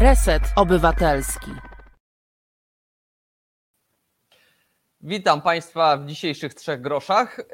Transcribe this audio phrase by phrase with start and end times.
[0.00, 1.50] Reset Obywatelski.
[5.00, 7.40] Witam Państwa w dzisiejszych trzech groszach.
[7.40, 7.44] E,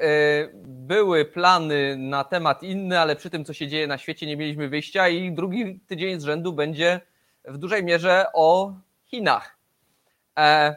[0.63, 4.69] były plany na temat inny, ale przy tym, co się dzieje na świecie, nie mieliśmy
[4.69, 7.01] wyjścia i drugi tydzień z rzędu będzie
[7.45, 8.73] w dużej mierze o
[9.05, 9.57] Chinach.
[10.37, 10.75] E,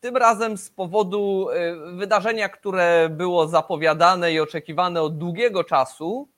[0.00, 6.28] tym razem z powodu e, wydarzenia, które było zapowiadane i oczekiwane od długiego czasu,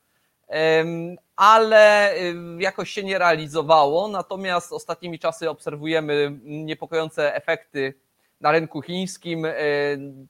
[1.35, 2.13] ale
[2.59, 4.07] jakoś się nie realizowało.
[4.07, 7.93] Natomiast ostatnimi czasy obserwujemy niepokojące efekty
[8.41, 9.47] na rynku chińskim,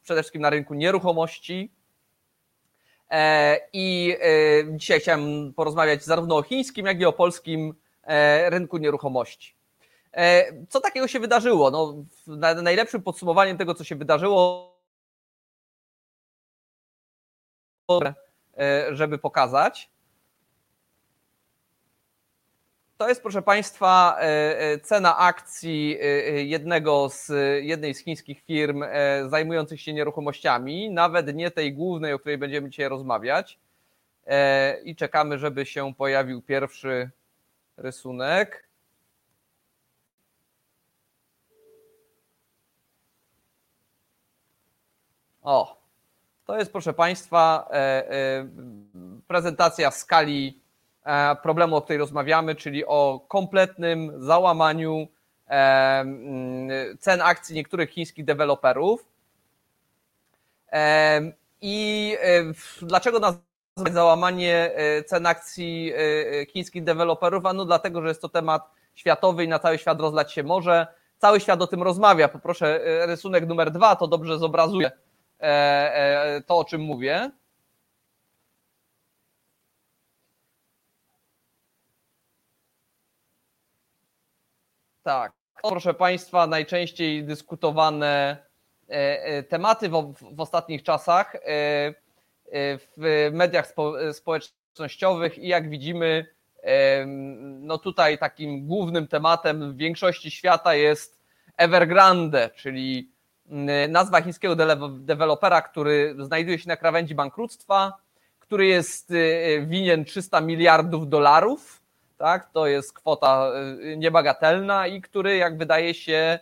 [0.03, 1.71] przede wszystkim na rynku nieruchomości.
[3.09, 4.17] E, I
[4.69, 7.73] dzisiaj chciałem porozmawiać zarówno o chińskim, jak i o polskim
[8.49, 9.55] rynku nieruchomości.
[10.15, 11.71] E, co takiego się wydarzyło?
[11.71, 12.05] No,
[12.61, 14.75] najlepszym podsumowaniem tego, co się wydarzyło,
[18.57, 19.89] e, żeby pokazać,
[22.97, 25.97] to jest, proszę Państwa, e, cena akcji
[26.35, 27.31] jednego z,
[27.63, 28.83] jednej z chińskich firm
[29.27, 33.59] zajmujących się nieruchomościami, nawet nie tej głównej, o której będziemy dzisiaj rozmawiać.
[34.83, 37.09] I czekamy, żeby się pojawił pierwszy
[37.77, 38.65] rysunek.
[45.45, 45.81] O,
[46.45, 48.47] to jest, proszę Państwa, e, e,
[49.27, 50.64] prezentacja skali e,
[51.43, 55.07] problemu, o której rozmawiamy, czyli o kompletnym załamaniu
[55.47, 59.05] mm, cen akcji niektórych chińskich deweloperów.
[61.61, 62.17] I
[62.81, 64.71] dlaczego nazwać załamanie
[65.05, 65.93] cen akcji
[66.49, 67.45] chińskich deweloperów?
[67.45, 70.87] Ano dlatego, że jest to temat światowy i na cały świat rozlać się może.
[71.17, 72.27] Cały świat o tym rozmawia.
[72.27, 74.91] Poproszę rysunek numer dwa, to dobrze zobrazuje
[75.39, 77.31] E, e, to, o czym mówię.
[85.05, 85.31] Tak,
[85.63, 88.37] proszę Państwa, najczęściej dyskutowane
[88.87, 91.35] e, tematy w, w ostatnich czasach
[92.97, 93.73] w mediach
[94.11, 96.25] społecznościowych i jak widzimy,
[97.59, 101.19] no tutaj takim głównym tematem w większości świata jest
[101.57, 103.11] Evergrande, czyli
[103.89, 104.55] nazwa chińskiego
[104.89, 107.93] dewelopera, który znajduje się na krawędzi bankructwa,
[108.39, 109.13] który jest
[109.61, 111.84] winien 300 miliardów dolarów,
[112.25, 113.51] tak, to jest kwota
[113.97, 116.39] niebagatelna i który, jak wydaje się,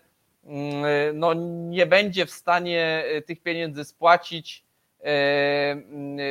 [1.13, 1.33] no,
[1.69, 4.63] nie będzie w stanie tych pieniędzy spłacić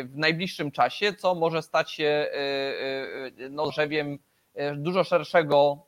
[0.05, 2.29] w najbliższym czasie, co może stać się
[3.51, 4.19] no, drzewiem
[4.75, 5.87] dużo szerszego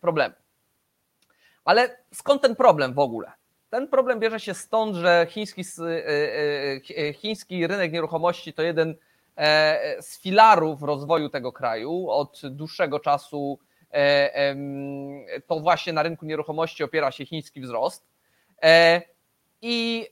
[0.00, 0.34] problemu.
[1.64, 3.32] Ale skąd ten problem w ogóle?
[3.70, 5.62] Ten problem bierze się stąd, że chiński,
[7.14, 8.94] chiński rynek nieruchomości to jeden
[10.00, 12.10] z filarów rozwoju tego kraju.
[12.10, 13.58] Od dłuższego czasu
[15.46, 18.06] to właśnie na rynku nieruchomości opiera się chiński wzrost.
[19.62, 20.06] I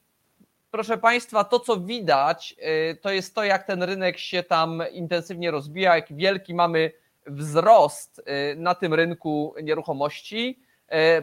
[0.71, 2.57] proszę Państwa, to co widać,
[3.01, 6.93] to jest to, jak ten rynek się tam intensywnie rozbija, jak wielki mamy
[7.27, 8.23] wzrost
[8.57, 10.61] na tym rynku nieruchomości.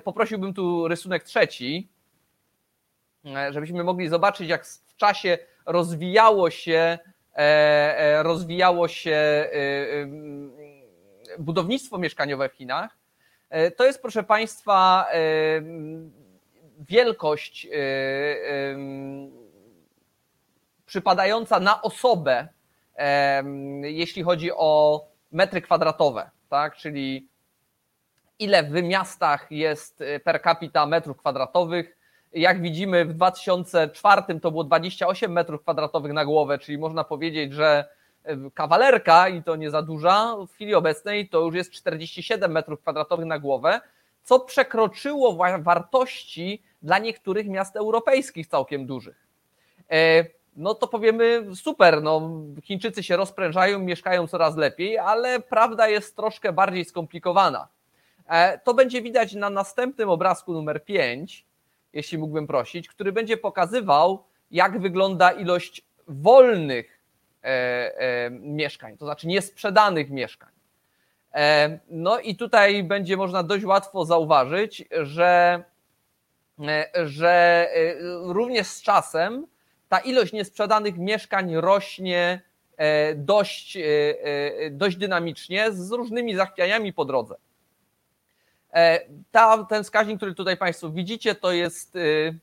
[0.04, 1.90] Poprosiłbym tu rysunek trzeci.
[3.26, 7.19] E, żebyśmy mogli zobaczyć, jak w czasie rozwijało się, e, e,
[8.22, 9.50] rozwijało się
[11.40, 12.98] budownictwo mieszkaniowe w Chinach.
[13.78, 15.08] To jest, proszę Państwa,
[16.80, 17.68] wielkość
[20.86, 22.48] przypadająca na osobę,
[23.82, 26.76] jeśli chodzi o metry kwadratowe, tak?
[26.76, 27.30] czyli
[28.40, 31.98] ile w miastach jest per capita metrów kwadratowych,
[32.34, 37.86] jak widzimy, w 2004 to było 28 metrów kwadratowych na głowę, czyli można powiedzieć, że
[38.24, 42.82] e, kawalerka, i to nie za duża, w chwili obecnej to już jest 47 metrów
[42.82, 43.82] kwadratowych na głowę,
[44.24, 49.28] co przekroczyło wartości dla niektórych miast europejskich całkiem dużych.
[49.92, 50.26] E,
[50.56, 52.32] no to powiemy super, no
[52.64, 57.68] Chińczycy się rozprężają, mieszkają coraz lepiej, ale prawda jest troszkę bardziej skomplikowana.
[58.28, 61.49] E, to będzie widać na następnym obrazku numer 5
[61.94, 67.00] jeśli mógłbym prosić, który będzie pokazywał, jak wygląda ilość wolnych
[67.44, 70.50] e, e, mieszkań, to znaczy niesprzedanych mieszkań.
[71.34, 75.64] E, no i tutaj będzie można dość łatwo zauważyć, że,
[77.06, 77.68] że
[78.24, 79.48] również z czasem
[79.90, 82.42] ta ilość niesprzedanych mieszkań rośnie
[83.16, 83.78] dość,
[84.72, 87.36] dość dynamicznie z różnymi zachwianiami po drodze.
[88.74, 89.00] E,
[89.32, 92.40] ta, ten wskaźnik, który tutaj Państwo widzicie, to jest y,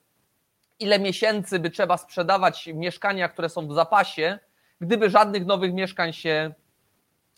[0.78, 4.38] ile miesięcy by trzeba sprzedawać mieszkania, które są w zapasie,
[4.80, 6.54] gdyby żadnych nowych mieszkań się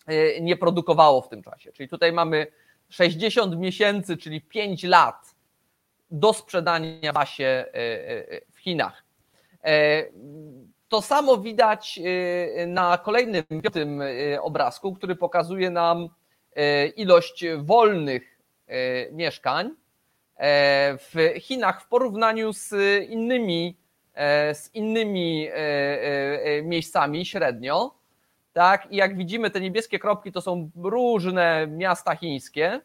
[0.09, 1.71] y, nie produkowało w tym czasie.
[1.71, 2.47] Czyli tutaj mamy
[2.89, 5.35] 60 miesięcy, czyli 5 lat
[6.11, 7.65] do sprzedania w masie
[8.53, 9.03] w Chinach.
[10.87, 11.99] To samo widać
[12.67, 14.01] na kolejnym piątym
[14.41, 16.09] obrazku, który pokazuje nam
[16.95, 18.38] ilość wolnych
[19.11, 19.71] mieszkań
[20.97, 22.73] w Chinach w porównaniu z
[23.09, 23.77] innymi,
[24.53, 25.49] z innymi
[26.63, 27.99] miejscami średnio.
[28.53, 28.91] Tak?
[28.91, 32.81] I jak widzimy, te niebieskie kropki to są różne miasta chińskie.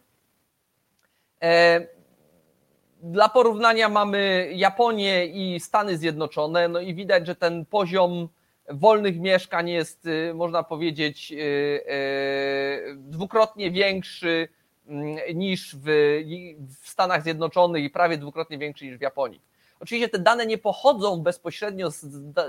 [3.02, 8.28] Dla porównania mamy Japonię i Stany Zjednoczone, no i widać, że ten poziom
[8.68, 11.32] wolnych mieszkań jest, można powiedzieć,
[12.96, 14.48] dwukrotnie większy
[15.34, 15.84] niż w,
[16.80, 19.40] w Stanach Zjednoczonych i prawie dwukrotnie większy niż w Japonii.
[19.80, 22.00] Oczywiście te dane nie pochodzą bezpośrednio z,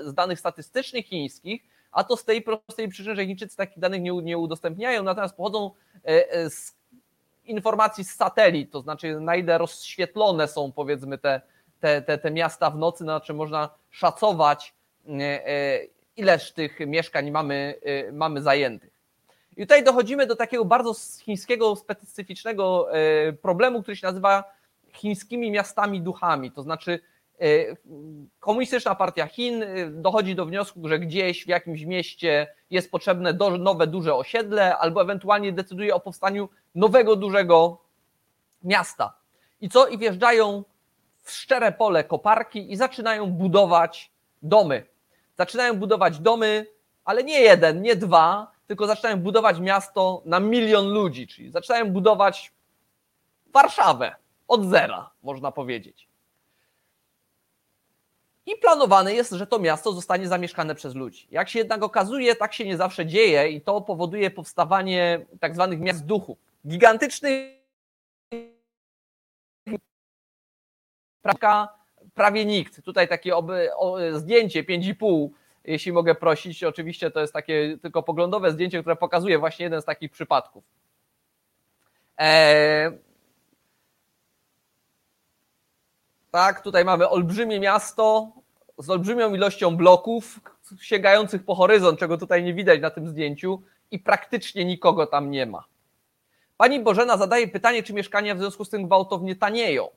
[0.05, 1.61] z danych statystycznych chińskich,
[1.91, 5.71] a to z tej prostej przyczyny, że Chińczycy takich danych nie, nie udostępniają, natomiast pochodzą
[6.03, 6.75] e, z
[7.45, 11.41] informacji z satelit, to znaczy na ile rozświetlone są powiedzmy te,
[11.79, 14.73] te, te, te miasta w nocy, znaczy można szacować
[15.07, 15.79] e, e,
[16.17, 17.75] ileż tych mieszkań mamy,
[18.13, 18.94] mamy zajętych.
[19.57, 22.87] I tutaj dochodzimy do takiego bardzo chińskiego, specyficznego
[23.41, 24.43] problemu, który się nazywa
[24.93, 26.51] chińskimi miastami duchami.
[26.51, 26.99] To znaczy,
[27.39, 27.75] E,
[28.39, 33.87] komunistyczna Partia Chin e, dochodzi do wniosku, że gdzieś w jakimś mieście jest potrzebne nowe
[33.87, 37.81] duże osiedle, albo ewentualnie decyduje o powstaniu nowego dużego
[38.63, 39.13] miasta.
[39.61, 39.87] I co?
[39.87, 40.63] I wjeżdżają
[41.23, 44.11] w szczere pole koparki i zaczynają budować
[44.41, 44.85] domy.
[45.37, 46.67] Zaczynają budować domy,
[47.05, 52.53] ale nie jeden, nie dwa, tylko zaczynają budować miasto na milion ludzi, czyli zaczynają budować
[53.53, 54.15] Warszawę
[54.47, 56.07] od zera, można powiedzieć.
[58.45, 61.27] I planowane jest, że to miasto zostanie zamieszkane przez ludzi.
[61.31, 65.79] Jak się jednak okazuje, tak się nie zawsze dzieje i to powoduje powstawanie tak zwanych
[65.79, 66.37] miast duchów.
[66.67, 67.55] Gigantycznych
[72.13, 72.81] prawie nikt.
[72.81, 75.29] Tutaj takie oby, o, zdjęcie 5,5,
[75.67, 76.63] jeśli mogę prosić.
[76.63, 80.63] Oczywiście to jest takie tylko poglądowe zdjęcie, które pokazuje właśnie jeden z takich przypadków.
[82.17, 82.91] Eee,
[86.35, 88.31] Tak, tutaj mamy olbrzymie miasto
[88.77, 90.39] z olbrzymią ilością bloków
[90.81, 95.45] sięgających po horyzont, czego tutaj nie widać na tym zdjęciu i praktycznie nikogo tam nie
[95.45, 95.63] ma.
[96.57, 99.87] Pani Bożena zadaje pytanie, czy mieszkania w związku z tym gwałtownie tanieją.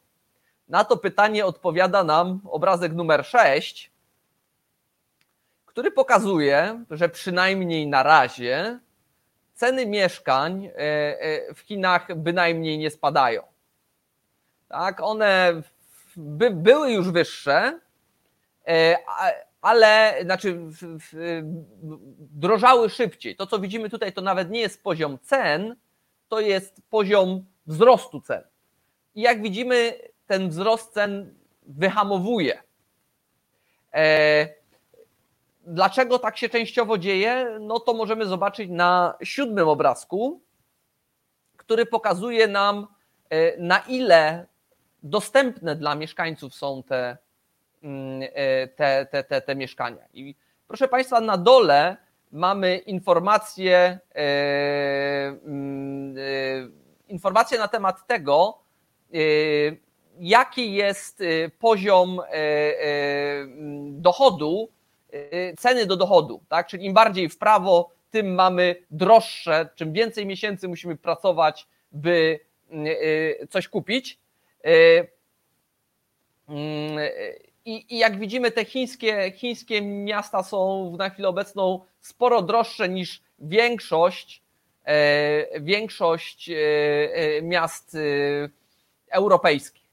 [0.69, 3.91] Na to pytanie odpowiada nam obrazek numer 6,
[5.79, 8.79] który pokazuje, że przynajmniej na razie
[9.55, 13.43] ceny mieszkań e, e, w Chinach bynajmniej nie spadają.
[14.69, 15.63] Tak, one
[16.17, 17.81] by, były już wyższe,
[18.69, 18.97] e,
[19.61, 20.61] ale znaczy
[22.19, 23.37] drożały szybciej.
[23.37, 25.77] To, co widzimy tutaj, to nawet nie jest poziom cen,
[26.29, 28.43] to jest poziom wzrostu cen.
[29.15, 29.95] I jak widzimy,
[30.27, 32.63] ten wzrost cen wyhamowuje.
[35.71, 37.57] Dlaczego tak się częściowo dzieje?
[37.61, 40.41] No to możemy zobaczyć na siódmym obrazku,
[41.57, 42.87] który pokazuje nam,
[43.31, 44.47] e, na ile
[45.03, 47.17] dostępne dla mieszkańców są te,
[47.83, 50.05] mm, e, te, te, te, te mieszkania.
[50.13, 50.35] I
[50.69, 51.97] proszę Państwa, na dole
[52.33, 54.21] mamy informacje, e,
[55.45, 56.17] mm,
[57.09, 58.59] informacje na temat tego,
[60.21, 61.23] jaki jest
[61.59, 62.21] poziom
[63.91, 64.69] dochodu,
[65.59, 66.41] ceny do dochodu.
[66.49, 66.67] Tak?
[66.67, 72.41] Czyli im bardziej w prawo, tym mamy droższe, czym więcej miesięcy musimy pracować, by
[73.51, 74.19] coś kupić.
[74.65, 74.71] E,
[76.49, 76.99] mm,
[77.65, 83.23] I, I, jak widzimy, te chińskie, chińskie miasta są na chwilę obecną sporo droższe niż
[83.39, 84.43] większość,
[84.85, 87.97] e, większość e, miast
[89.11, 89.89] europejskich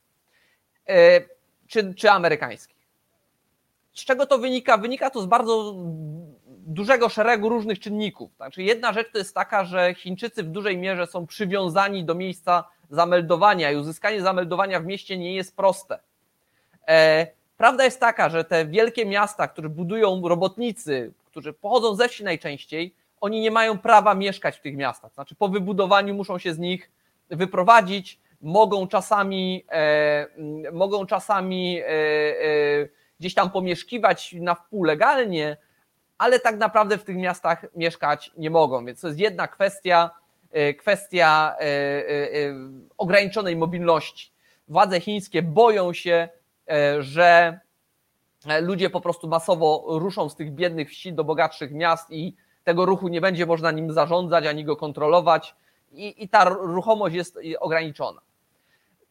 [1.68, 2.75] czy, czy amerykańskich.
[3.96, 4.78] Z czego to wynika?
[4.78, 5.76] Wynika to z bardzo
[6.66, 8.32] dużego szeregu różnych czynników.
[8.36, 12.64] Znaczy jedna rzecz to jest taka, że Chińczycy w dużej mierze są przywiązani do miejsca
[12.90, 16.00] zameldowania i uzyskanie zameldowania w mieście nie jest proste.
[16.88, 22.24] E, prawda jest taka, że te wielkie miasta, które budują robotnicy, którzy pochodzą ze wsi
[22.24, 25.14] najczęściej, oni nie mają prawa mieszkać w tych miastach.
[25.14, 26.92] Znaczy, po wybudowaniu muszą się z nich
[27.30, 30.28] wyprowadzić, mogą czasami, e,
[30.74, 32.88] mogą czasami e, e,
[33.26, 35.58] gdzieś tam pomieszkiwać na wpół legalnie,
[36.18, 38.86] ale tak naprawdę w tych miastach mieszkać nie mogą.
[38.86, 40.12] Więc to jest jedna kwestia,
[40.52, 42.06] e, kwestia e, e,
[42.98, 44.32] ograniczonej mobilności.
[44.68, 46.30] Władze chińskie boją się,
[47.00, 47.60] że
[48.62, 53.08] ludzie po prostu masowo ruszą z tych biednych wsi do bogatszych miast i tego ruchu
[53.08, 55.56] nie będzie można nim zarządzać ani go kontrolować
[55.92, 58.22] i, i ta ruchomość jest ograniczona.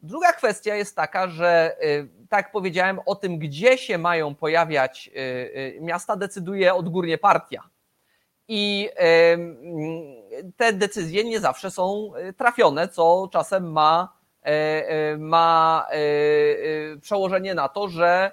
[0.05, 1.77] Druga kwestia jest taka, że
[2.29, 5.09] tak jak powiedziałem o tym, gdzie się mają pojawiać
[5.81, 7.63] miasta, decyduje odgórnie partia.
[8.47, 8.89] I
[10.57, 14.13] te decyzje nie zawsze są trafione, co czasem ma,
[15.17, 15.87] ma
[17.01, 18.31] przełożenie na to, że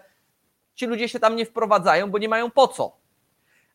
[0.74, 2.96] ci ludzie się tam nie wprowadzają, bo nie mają po co.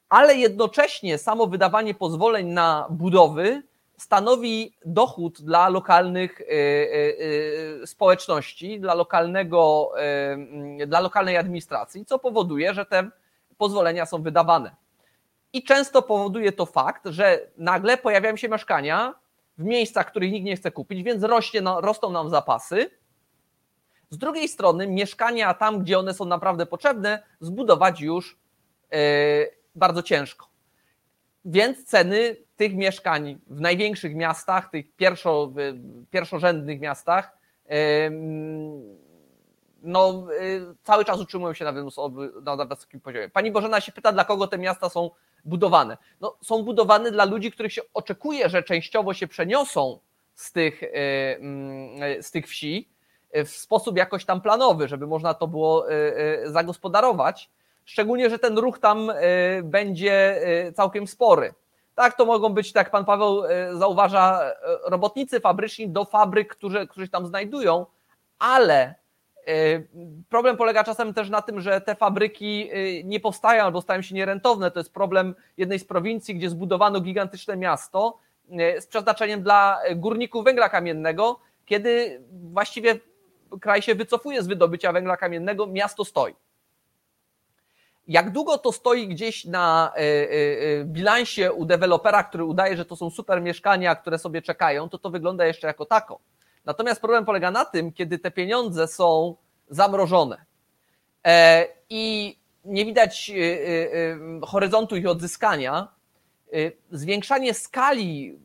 [0.10, 3.64] Ale jednocześnie samo wydawanie pozwoleń na budowy
[3.98, 9.92] stanowi dochód dla lokalnych y, y, y, społeczności, dla, lokalnego,
[10.88, 13.10] dla lokalnej administracji, co powoduje, że te
[13.58, 14.76] pozwolenia są wydawane.
[15.54, 19.16] I często powoduje to fakt, że nagle pojawiają się mieszkania
[19.58, 22.90] w miejscach, których nikt nie chce kupić, więc rośnie, rosną nam zapasy
[24.10, 28.38] z drugiej strony, mieszkania tam, gdzie one są naprawdę potrzebne, zbudować już
[28.92, 28.98] e,
[29.76, 30.47] bardzo ciężko.
[31.50, 35.52] Więc ceny tych mieszkań w największych miastach, tych pierwszo,
[36.12, 37.38] pierwszorzędnych miastach,
[39.84, 41.72] no, e, cały czas utrzymują się na,
[42.56, 43.30] na wysokim poziomie.
[43.30, 45.12] Pani Bożena się pyta, dla kogo te miasta są
[45.46, 45.98] budowane.
[46.22, 50.00] No, są budowane dla ludzi, których się oczekuje, że częściowo się przeniosą
[50.36, 50.82] z tych,
[52.22, 52.90] z tych wsi,
[53.34, 57.50] w sposób jakoś tam planowy, żeby można to było e, zagospodarować.
[57.88, 59.16] Szczególnie, że ten ruch tam e,
[59.64, 60.42] będzie
[60.76, 61.54] całkiem spory.
[61.96, 64.52] Tak, to mogą być, tak pan Paweł zauważa,
[64.86, 67.86] robotnicy fabryczni do fabryk, którzy, którzy tam znajdują,
[68.40, 68.96] ale
[70.30, 72.70] problem polega czasem też na tym, że te fabryki
[73.04, 74.72] nie powstają albo stają się nierentowne.
[74.72, 78.18] To jest problem jednej z prowincji, gdzie zbudowano gigantyczne miasto
[78.80, 83.00] z przeznaczeniem dla górników węgla kamiennego, kiedy właściwie
[83.62, 86.36] kraj się wycofuje z wydobycia węgla kamiennego, miasto stoi.
[88.08, 92.86] Jak długo to stoi gdzieś na e, e, e, bilansie u dewelopera, który udaje, że
[92.86, 96.20] to są super mieszkania, które sobie czekają, to to wygląda jeszcze jako tako.
[96.66, 99.36] Natomiast problem polega na tym, kiedy te pieniądze są
[99.70, 100.46] zamrożone
[101.90, 102.36] i
[102.66, 103.32] nie widać
[104.44, 105.88] horyzontu ich odzyskania,
[106.92, 108.40] zwiększanie skali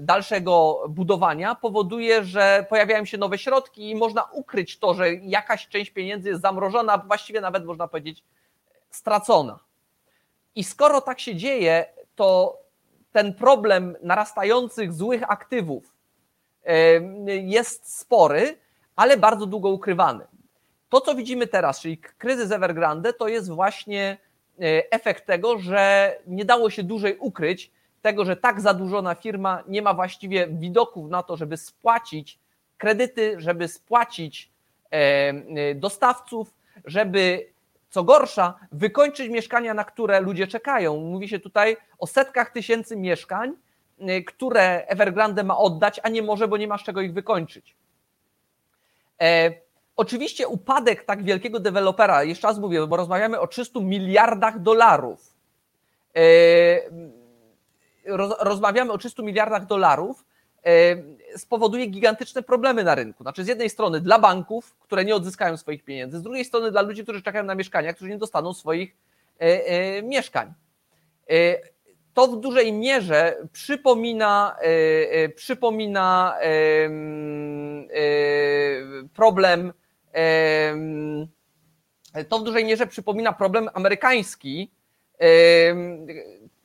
[0.00, 5.90] dalszego budowania powoduje, że pojawiają się nowe środki i można ukryć to, że jakaś część
[5.90, 8.24] pieniędzy jest zamrożona, właściwie nawet można powiedzieć
[8.92, 9.58] stracona.
[10.54, 12.58] I skoro tak się dzieje, to
[13.12, 15.94] ten problem narastających złych aktywów
[17.26, 18.58] jest spory,
[18.96, 20.24] ale bardzo długo ukrywany.
[20.88, 24.18] To, co widzimy teraz, czyli kryzys Evergrande, to jest właśnie
[24.60, 27.70] e, efekt tego, że nie dało się dłużej ukryć,
[28.02, 32.38] tego, że tak zadłużona firma nie ma właściwie widoków na to, żeby spłacić
[32.78, 34.50] kredyty, żeby spłacić
[34.90, 37.52] e, dostawców, żeby
[37.92, 40.96] co gorsza, wykończyć mieszkania, na które ludzie czekają.
[40.96, 43.52] Mówi się tutaj o setkach tysięcy mieszkań,
[44.00, 47.76] e, które Evergrande ma oddać, a nie może, bo nie ma z czego ich wykończyć.
[49.22, 49.52] E,
[49.96, 55.32] oczywiście upadek tak wielkiego dewelopera, jeszcze raz mówię, bo rozmawiamy o 300 miliardach dolarów
[58.06, 60.26] roz, rozmawiamy o 300 miliardach dolarów, e,
[61.36, 63.22] spowoduje gigantyczne problemy na rynku.
[63.22, 66.82] Znaczy, z jednej strony dla banków, które nie odzyskają swoich pieniędzy, z drugiej strony dla
[66.82, 68.96] ludzi, którzy czekają na mieszkania, którzy nie dostaną swoich
[69.40, 70.52] e, e, mieszkań.
[72.14, 74.56] To w dużej mierze przypomina,
[75.34, 76.34] przypomina
[79.14, 79.72] problem,
[82.28, 84.70] to w dużej mierze przypomina problem amerykański,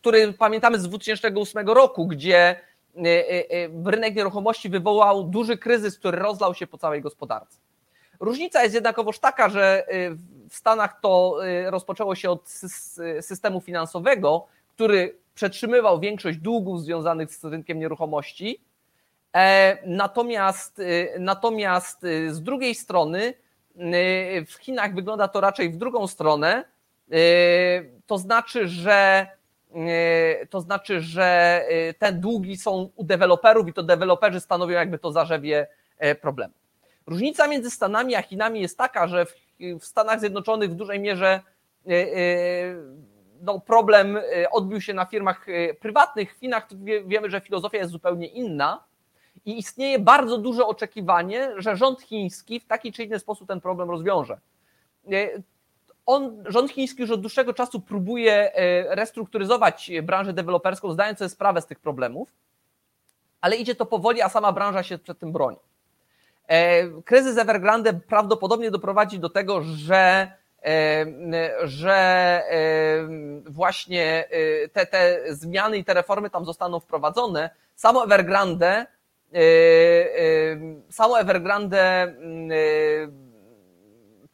[0.02, 2.56] który pamiętamy z 2008 roku, gdzie
[3.86, 7.58] rynek nieruchomości wywołał duży kryzys, który rozlał się po całej gospodarce.
[8.20, 9.86] Różnica jest jednakowoż taka, że
[10.50, 12.50] w Stanach to rozpoczęło się od
[13.22, 18.62] systemu finansowego, który przetrzymywał większość długów związanych z rynkiem nieruchomości.
[19.86, 20.82] Natomiast,
[21.20, 23.34] natomiast z drugiej strony
[24.48, 26.64] w Chinach wygląda to raczej w drugą stronę.
[28.08, 29.47] To znaczy, że E,
[30.50, 31.24] to znaczy, że
[31.68, 36.54] e, te długi są u deweloperów i to deweloperzy stanowią jakby to zarzewie e, problemu.
[37.08, 39.26] Różnica między Stanami a Chinami jest taka, że
[39.80, 41.42] w Stanach Zjednoczonych w dużej mierze
[43.42, 44.20] no, problem
[44.52, 45.46] odbił się na firmach
[45.80, 46.36] prywatnych.
[46.36, 46.68] W Chinach
[47.06, 48.84] wiemy, że filozofia jest zupełnie inna
[49.46, 53.90] i istnieje bardzo duże oczekiwanie, że rząd chiński w taki czy inny sposób ten problem
[53.90, 54.40] rozwiąże
[56.08, 61.62] on, rząd chiński już od dłuższego czasu próbuje e, restrukturyzować branżę deweloperską, zdając sobie sprawę
[61.62, 62.30] z tych problemów,
[63.42, 65.58] ale idzie to powoli, a sama branża się przed tym broni.
[66.48, 70.32] E, kryzys Evergrande prawdopodobnie doprowadzi do tego, że
[71.64, 72.44] że
[73.46, 74.26] właśnie
[74.74, 78.86] te, te zmiany i te reformy tam zostaną wprowadzone, samo Evergrande,
[80.90, 82.14] samo Evergrande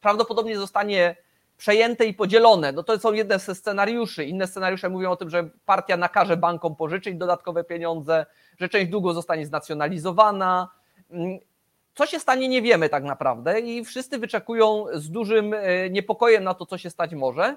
[0.00, 1.16] prawdopodobnie zostanie
[1.56, 2.72] przejęte i podzielone.
[2.72, 4.24] No to są jedne ze scenariuszy.
[4.24, 8.26] Inne scenariusze mówią o tym, że partia nakaże bankom pożyczyć dodatkowe pieniądze,
[8.58, 10.68] że część długu zostanie znacjonalizowana.
[11.94, 16.54] Co się stanie, nie wiemy tak naprawdę i wszyscy wyczekują z dużym e, niepokojem na
[16.54, 17.56] to, co się stać może.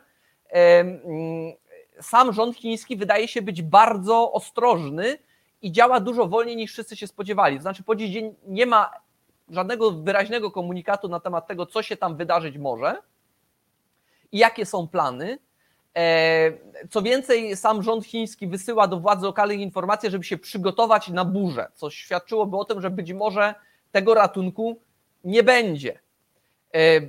[0.49, 1.53] E, mm,
[2.01, 5.17] sam rząd chiński wydaje się być bardzo ostrożny
[5.61, 7.55] i działa dużo wolniej niż wszyscy się spodziewali.
[7.55, 8.91] To znaczy, po dziś dzień nie ma
[9.49, 12.97] żadnego wyraźnego komunikatu na temat tego, co się tam wydarzyć może
[14.31, 15.39] i jakie są plany.
[15.97, 16.51] E,
[16.89, 21.67] co więcej, sam rząd chiński wysyła do władz lokalnych informacje, żeby się przygotować na burzę,
[21.73, 23.55] co świadczyłoby o tym, że być może
[23.91, 24.79] tego ratunku
[25.23, 25.99] nie będzie.
[26.73, 27.01] E,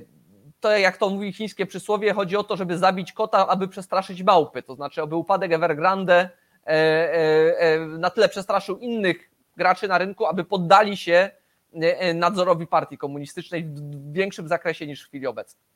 [0.59, 4.63] to jak to mówi chińskie przysłowie, chodzi o to, żeby zabić kota, aby przestraszyć małpy.
[4.63, 6.29] To znaczy, aby upadek Evergrande
[6.65, 11.31] e, na tyle przestraszył innych graczy na rynku, aby poddali się
[12.13, 15.68] nadzorowi partii komunistycznej w większym zakresie niż w chwili obecnej.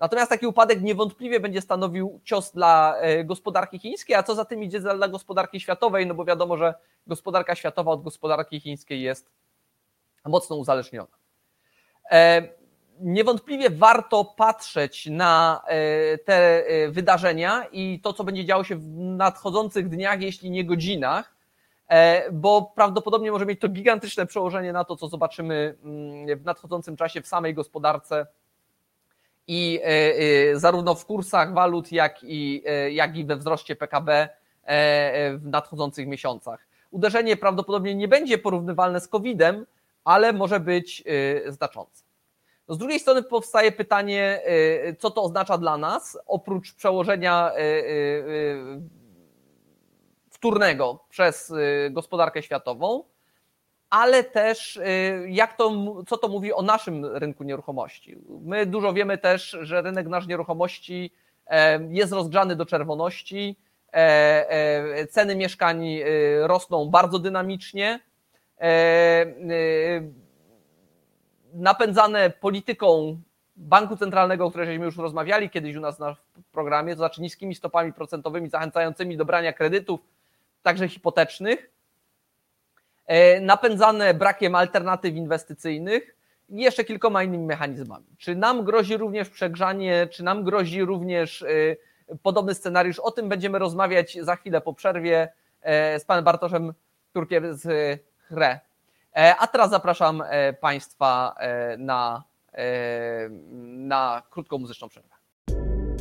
[0.00, 4.62] Natomiast taki upadek niewątpliwie będzie stanowił cios dla e, gospodarki chińskiej, a co za tym
[4.62, 6.74] idzie dla gospodarki światowej, no bo wiadomo, że
[7.06, 9.30] gospodarka światowa od gospodarki chińskiej jest
[10.24, 11.08] mocno uzależniona.
[12.10, 12.48] E,
[13.00, 19.88] niewątpliwie warto patrzeć na e, te wydarzenia i to, co będzie działo się w nadchodzących
[19.88, 21.38] dniach, jeśli nie godzinach,
[22.32, 27.22] bo prawdopodobnie może mieć to gigantyczne przełożenie na to, co zobaczymy mm, w nadchodzącym czasie
[27.22, 28.26] w samej gospodarce
[29.48, 34.28] i e, e, zarówno w kursach walut, jak i, e, jak i we wzroście PKB
[35.34, 36.66] w nadchodzących miesiącach.
[36.90, 39.66] Uderzenie prawdopodobnie nie będzie porównywalne z COVID-em,
[40.04, 41.04] ale może być
[41.46, 42.04] znaczące.
[42.68, 44.42] No z drugiej strony powstaje pytanie,
[44.98, 47.52] co to oznacza dla nas, oprócz przełożenia
[50.30, 51.52] wtórnego przez
[51.90, 53.04] gospodarkę światową,
[53.90, 55.72] ale też y, jak to,
[56.06, 58.16] co to mówi o naszym rynku nieruchomości.
[58.28, 61.12] My dużo wiemy też, że rynek nasz nieruchomości
[61.46, 63.56] e, jest rozgrzany do czerwoności,
[63.92, 66.04] e, e, ceny mieszkań y,
[66.42, 68.00] rosną bardzo dynamicznie,
[68.60, 70.12] y,
[71.52, 73.20] napędzane polityką
[73.56, 76.16] Banku Centralnego, o której żeśmy już rozmawiali kiedyś u nas na
[76.52, 80.00] programie, to znaczy niskimi stopami procentowymi zachęcającymi do brania kredytów,
[80.62, 81.77] także hipotecznych, E,
[83.40, 86.16] napędzane brakiem alternatyw inwestycyjnych
[86.48, 88.06] i jeszcze kilkoma innymi mechanizmami.
[88.18, 91.46] Czy nam grozi również przegrzanie, czy nam grozi również e,
[92.22, 92.98] podobny scenariusz?
[92.98, 95.28] O tym będziemy rozmawiać za chwilę po przerwie
[95.62, 96.72] e, z panem Bartoszem
[97.12, 97.62] Turkiem z
[98.28, 98.60] HRE.
[99.38, 100.22] A teraz zapraszam
[100.60, 101.34] Państwa
[101.78, 102.24] na,
[103.60, 105.14] na krótką muzyczną przerwę.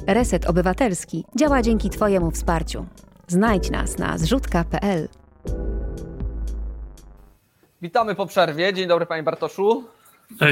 [0.07, 2.85] Reset Obywatelski działa dzięki Twojemu wsparciu.
[3.27, 5.07] Znajdź nas na zrzutka.pl.
[7.81, 8.73] Witamy po przerwie.
[8.73, 9.83] Dzień dobry, panie Bartoszu.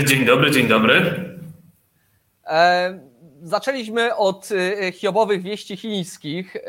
[0.06, 1.26] Dzień dobry, dzień dobry.
[2.48, 3.00] E,
[3.42, 6.56] zaczęliśmy od e, hiobowych wieści chińskich.
[6.56, 6.62] E,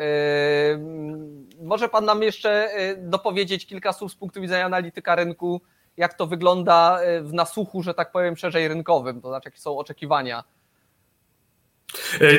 [1.63, 5.61] może pan nam jeszcze e, dopowiedzieć kilka słów z punktu widzenia analityka rynku,
[5.97, 9.79] jak to wygląda e, w nasłuchu, że tak powiem, szerzej rynkowym, to znaczy jakie są
[9.79, 10.66] oczekiwania E,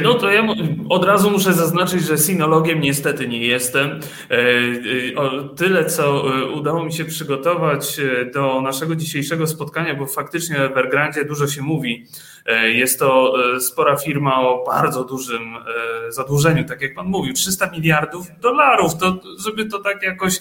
[0.02, 0.48] no to ja
[0.90, 3.88] od razu muszę zaznaczyć, że sinologiem niestety nie jestem.
[3.90, 6.24] E, e, tyle, co
[6.56, 7.98] udało mi się przygotować
[8.34, 12.06] do naszego dzisiejszego spotkania, bo faktycznie o Evergrandzie dużo się mówi.
[12.64, 15.56] Jest to spora firma o bardzo dużym
[16.10, 18.98] zadłużeniu, tak jak Pan mówił, 300 miliardów dolarów.
[18.98, 20.40] To, żeby to tak jakoś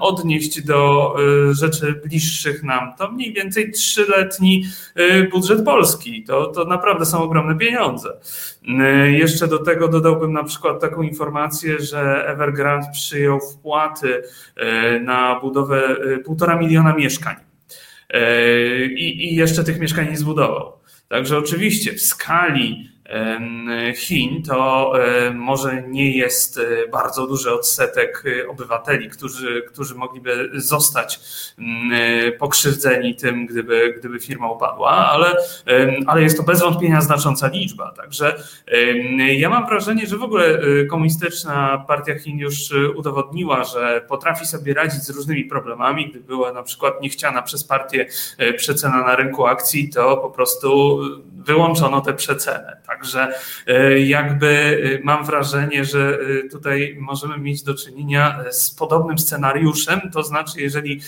[0.00, 1.14] odnieść do
[1.50, 2.92] e, rzeczy bliższych nam.
[2.98, 6.24] To mniej więcej trzyletni e, budżet Polski.
[6.24, 8.20] To, to naprawdę są ogromne pieniądze.
[8.68, 14.22] E, jeszcze do tego dodałbym na przykład taką informację, że Evergrande przyjął wpłaty
[15.00, 17.36] na budowę półtora miliona mieszkań.
[18.96, 20.72] I, I jeszcze tych mieszkań nie zbudował.
[21.08, 22.90] Także oczywiście w skali
[23.96, 24.92] Chin, to
[25.34, 31.20] może nie jest e, bardzo duży odsetek e, obywateli, którzy, którzy mogliby zostać
[31.92, 35.36] e, pokrzywdzeni tym, gdyby, gdyby firma upadła, ale,
[36.06, 37.92] ale jest to bez wątpienia znacząca liczba.
[37.96, 38.42] Także
[39.36, 40.58] ja mam wrażenie, że w ogóle
[40.90, 42.54] komunistyczna partia Chin już
[42.96, 46.10] udowodniła, że potrafi sobie radzić z różnymi problemami.
[46.10, 48.06] Gdy była na przykład niechciana przez partię
[48.56, 50.98] przecena na rynku akcji, to po prostu
[51.46, 52.76] wyłączono tę przecenę.
[52.96, 53.32] Także
[53.66, 54.48] e, jakby
[55.00, 60.60] e, mam wrażenie, że e, tutaj możemy mieć do czynienia z podobnym scenariuszem, to znaczy
[60.60, 61.00] jeżeli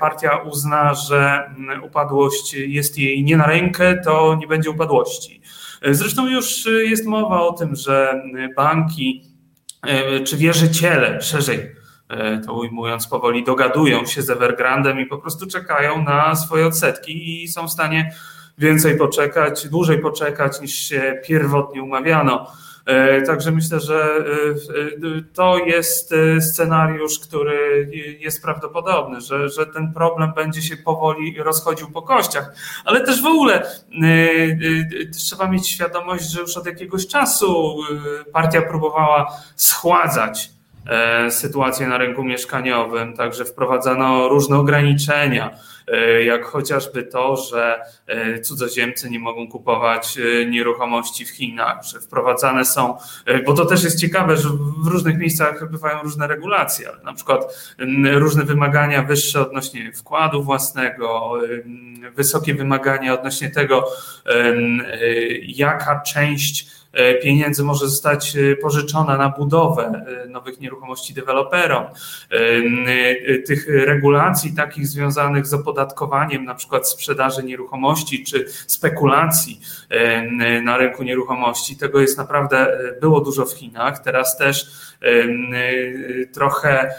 [0.00, 1.50] partia uzna, że
[1.82, 5.42] upadłość jest jej nie na rękę, to nie będzie upadłości.
[5.90, 8.22] Zresztą już jest mowa o tym, że
[8.56, 9.24] banki
[10.24, 11.72] czy wierzyciele szerzej
[12.46, 17.48] to ujmując powoli, dogadują się z Evergrandem i po prostu czekają na swoje odsetki i
[17.48, 18.12] są w stanie
[18.58, 22.46] więcej poczekać, dłużej poczekać niż się pierwotnie umawiano.
[22.86, 24.20] E, także myślę, że e,
[25.18, 31.90] e, to jest scenariusz, który jest prawdopodobny, że, że ten problem będzie się powoli rozchodził
[31.90, 32.54] po kościach.
[32.84, 33.62] Ale też w ogóle
[35.12, 37.76] trzeba mieć świadomość, że już od jakiegoś czasu
[38.32, 40.50] partia próbowała schładzać
[41.30, 45.50] sytuację na rynku mieszkaniowym, także wprowadzano różne ograniczenia
[46.24, 52.64] jak chociażby to, że e, cudzoziemcy nie mogą kupować e, nieruchomości w Chinach, że wprowadzane
[52.64, 52.96] są,
[53.46, 54.48] bo to też jest ciekawe, że
[54.84, 57.74] w różnych miejscach bywają różne regulacje, ale na przykład
[58.14, 61.32] różne wymagania wyższe odnośnie wkładu własnego,
[62.14, 63.88] wysokie wymagania odnośnie tego,
[65.42, 66.81] jaka część E,
[67.22, 71.84] pieniędzy może zostać e, pożyczona na budowę e, nowych nieruchomości deweloperom.
[73.46, 79.60] Tych regulacji takich związanych z opodatkowaniem na przykład sprzedaży nieruchomości czy spekulacji
[80.62, 83.98] na rynku nieruchomości, tego jest naprawdę było dużo w Chinach.
[83.98, 84.70] Teraz też
[86.32, 86.94] trochę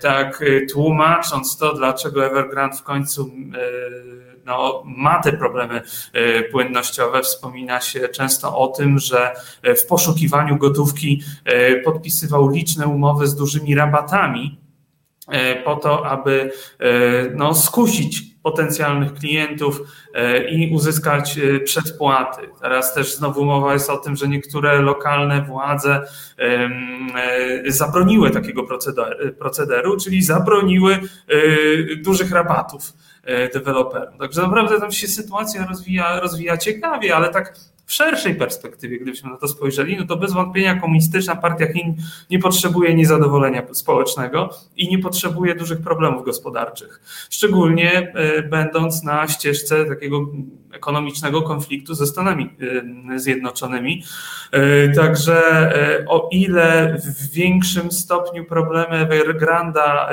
[0.00, 3.30] tak tłumacząc to, dlaczego Evergrande w końcu
[4.46, 5.82] no, ma te problemy
[6.12, 7.22] e, płynnościowe.
[7.22, 9.32] Wspomina się często o tym, że
[9.62, 14.60] e, w poszukiwaniu gotówki e, podpisywał liczne umowy z dużymi rabatami
[15.64, 16.52] po to, aby
[17.34, 19.80] no, skusić potencjalnych klientów
[20.50, 22.42] i uzyskać przedpłaty.
[22.60, 26.02] Teraz też znowu mowa jest o tym, że niektóre lokalne władze
[27.66, 28.62] zabroniły takiego
[29.38, 30.98] procederu, czyli zabroniły
[32.02, 32.92] dużych rabatów
[33.54, 34.18] deweloperom.
[34.18, 37.54] Także naprawdę tam się sytuacja rozwija, rozwija ciekawie, ale tak
[37.86, 41.96] w szerszej perspektywie, gdybyśmy na to spojrzeli, no to bez wątpienia komunistyczna partia Chin
[42.30, 47.00] nie potrzebuje niezadowolenia społecznego i nie potrzebuje dużych problemów gospodarczych.
[47.30, 50.26] Szczególnie e, będąc na ścieżce takiego
[50.72, 52.50] ekonomicznego konfliktu ze Stanami
[53.14, 54.02] e, Zjednoczonymi.
[54.96, 55.36] Także
[56.08, 60.08] o ile w większym stopniu problemy Evergranda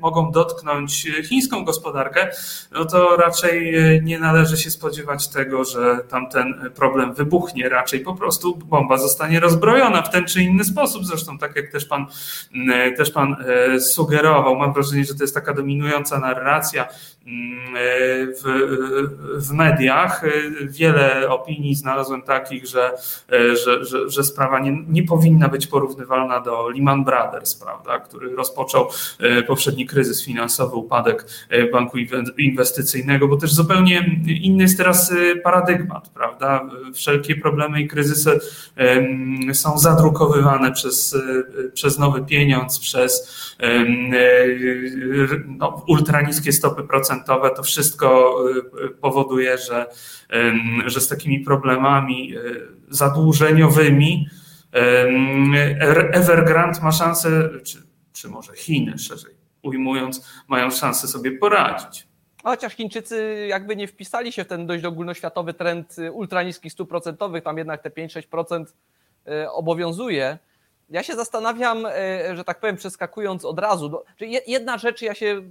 [0.00, 2.30] mogą dotknąć chińską gospodarkę,
[2.72, 8.14] no to raczej nie należy się spodziewać tego, że tamten problem problem wybuchnie, raczej po
[8.14, 11.04] prostu bomba zostanie rozbrojona w ten czy inny sposób.
[11.04, 12.06] Zresztą tak jak też pan,
[12.54, 13.36] mm, też pan
[13.74, 16.88] e, sugerował, mam wrażenie, że to jest taka dominująca narracja e,
[18.42, 20.24] w, w mediach.
[20.24, 20.30] E,
[20.62, 22.92] wiele opinii znalazłem takich, że,
[23.64, 28.88] że, że, że sprawa nie, nie powinna być porównywalna do Lehman Brothers, prawda, który rozpoczął
[29.46, 31.26] poprzedni kryzys finansowy, upadek
[31.72, 31.98] banku
[32.38, 35.14] inwestycyjnego, bo też zupełnie inny jest teraz
[35.44, 36.68] paradygmat, prawda?
[36.94, 38.40] wszelkie problemy i kryzysy
[39.52, 43.84] są zadrukowywane przez, e, przez nowy pieniądz, przez e,
[45.46, 47.19] no, ultraniskie stopy procentowe.
[47.26, 48.36] To wszystko
[48.84, 49.86] e, powoduje, że,
[50.86, 52.34] że z takimi problemami
[52.88, 54.28] zadłużeniowymi
[56.12, 57.78] Evergrande ma szansę, czy,
[58.12, 62.06] czy może Chiny szerzej ujmując, mają szansę sobie poradzić.
[62.42, 67.44] Chociaż Chińczycy jakby nie wpisali się w ten dość ogólnoświatowy trend y, ultraniskich stóp procentowych,
[67.44, 70.38] tam jednak te 5-6% y, obowiązuje.
[70.90, 74.02] Ja się zastanawiam, y, że tak powiem, przeskakując od razu.
[74.46, 75.42] Jedna rzecz, ja się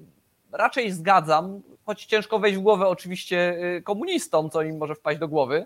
[0.51, 5.65] raczej zgadzam, choć ciężko wejść w głowę oczywiście komunistom, co im może wpaść do głowy,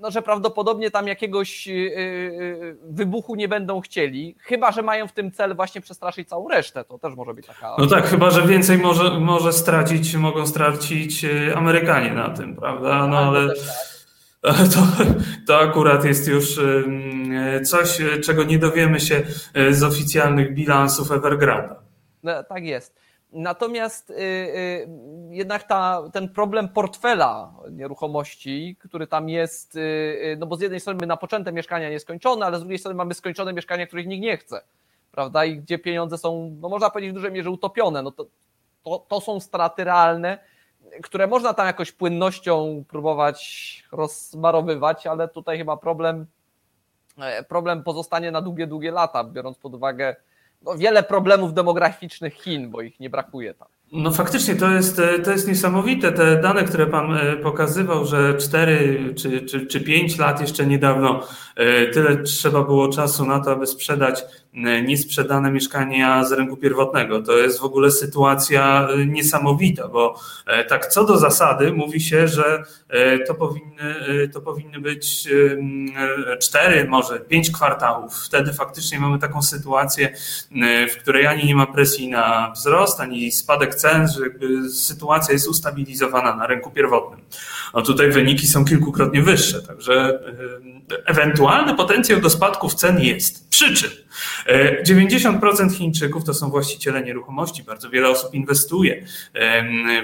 [0.00, 5.08] no, że prawdopodobnie tam jakiegoś y, y, y, wybuchu nie będą chcieli, chyba że mają
[5.08, 6.84] w tym cel właśnie przestraszyć całą resztę.
[6.84, 7.76] To też może być taka.
[7.78, 13.06] No tak, chyba że więcej może, może stracić, mogą stracić Amerykanie na tym, prawda?
[13.06, 13.48] No ale.
[13.48, 13.56] Tak.
[14.74, 14.80] To,
[15.46, 16.60] to akurat jest już
[17.64, 19.22] coś, czego nie dowiemy się
[19.70, 21.76] z oficjalnych bilansów Evergranda.
[22.22, 23.00] No, tak jest.
[23.34, 24.88] Natomiast y, y,
[25.30, 30.96] jednak ta, ten problem portfela nieruchomości, który tam jest, y, no bo z jednej strony
[30.96, 34.60] mamy napoczęte mieszkania nieskończone, ale z drugiej strony mamy skończone mieszkania, których nikt nie chce,
[35.12, 35.44] prawda?
[35.44, 38.26] I gdzie pieniądze są, no można powiedzieć w dużej mierze utopione, no to,
[38.82, 40.38] to, to są straty realne,
[41.02, 46.26] które można tam jakoś płynnością próbować rozmarowywać, ale tutaj chyba problem,
[47.18, 50.16] e, problem pozostanie na długie, długie lata, biorąc pod uwagę
[50.64, 53.68] no, wiele problemów demograficznych Chin, bo ich nie brakuje tam.
[53.96, 56.12] No faktycznie to jest, to jest niesamowite.
[56.12, 61.26] Te dane, które Pan e, pokazywał, że 4 czy, czy, czy 5 lat jeszcze niedawno
[61.56, 67.22] e, tyle trzeba było czasu na to, aby sprzedać e, niesprzedane mieszkania z rynku pierwotnego.
[67.22, 70.20] To jest w ogóle sytuacja niesamowita, bo
[70.68, 72.62] tak co do zasady mówi się, że
[73.26, 73.94] to powinny,
[74.32, 75.28] to powinny być
[76.40, 78.24] 4, może 5 kwartałów.
[78.24, 80.14] Wtedy faktycznie mamy taką sytuację,
[80.90, 83.83] w której ani nie ma presji na wzrost, ani spadek cen,
[84.16, 87.20] że jakby sytuacja jest ustabilizowana na rynku pierwotnym.
[87.72, 90.20] A tutaj wyniki są kilkukrotnie wyższe, także
[91.06, 93.48] ewentualny potencjał do spadków cen jest.
[93.48, 93.90] Przy czym
[94.84, 97.62] 90% Chińczyków to są właściciele nieruchomości.
[97.62, 99.06] Bardzo wiele osób inwestuje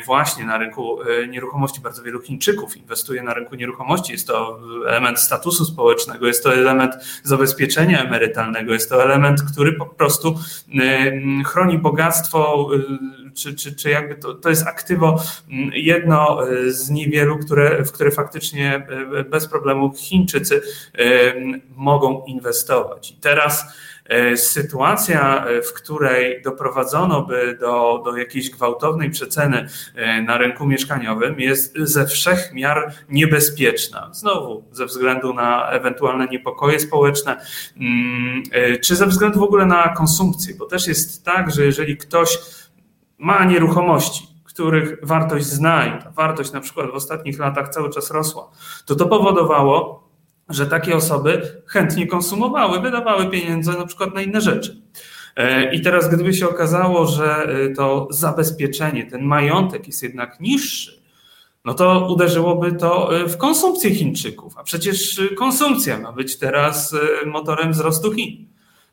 [0.06, 1.80] właśnie na rynku e, nieruchomości.
[1.80, 4.12] Bardzo wielu Chińczyków inwestuje na rynku nieruchomości.
[4.12, 9.86] Jest to element statusu społecznego, jest to element zabezpieczenia emerytalnego, jest to element, który po
[9.86, 10.38] prostu
[11.46, 15.22] chroni bogactwo e, czy, czy, czy jakby to, to jest aktywo
[15.72, 18.86] jedno e, z niewielu, które, w które faktycznie
[19.30, 20.62] bez problemu Chińczycy
[21.76, 23.10] mogą inwestować.
[23.10, 23.64] I teraz
[24.36, 29.68] sytuacja, w której doprowadzono by do, do jakiejś gwałtownej przeceny
[30.26, 34.10] na rynku mieszkaniowym jest ze wszech miar niebezpieczna.
[34.12, 37.36] Znowu ze względu na ewentualne niepokoje społeczne,
[37.76, 38.42] mm,
[38.82, 42.38] czy ze względu w ogóle na konsumpcję, bo też jest tak, że jeżeli ktoś
[43.20, 48.10] ma nieruchomości, których wartość zna i ta wartość na przykład w ostatnich latach cały czas
[48.10, 48.50] rosła,
[48.86, 50.08] to to powodowało,
[50.48, 54.82] że takie osoby chętnie konsumowały, wydawały pieniądze na przykład na inne rzeczy.
[55.36, 61.02] E, I teraz, gdyby się okazało, że e, to zabezpieczenie, ten majątek jest jednak niższy,
[61.64, 67.72] no to uderzyłoby to e, w konsumpcję Chińczyków, a przecież konsumpcja ma być teraz motorem
[67.72, 68.50] wzrostu Chin.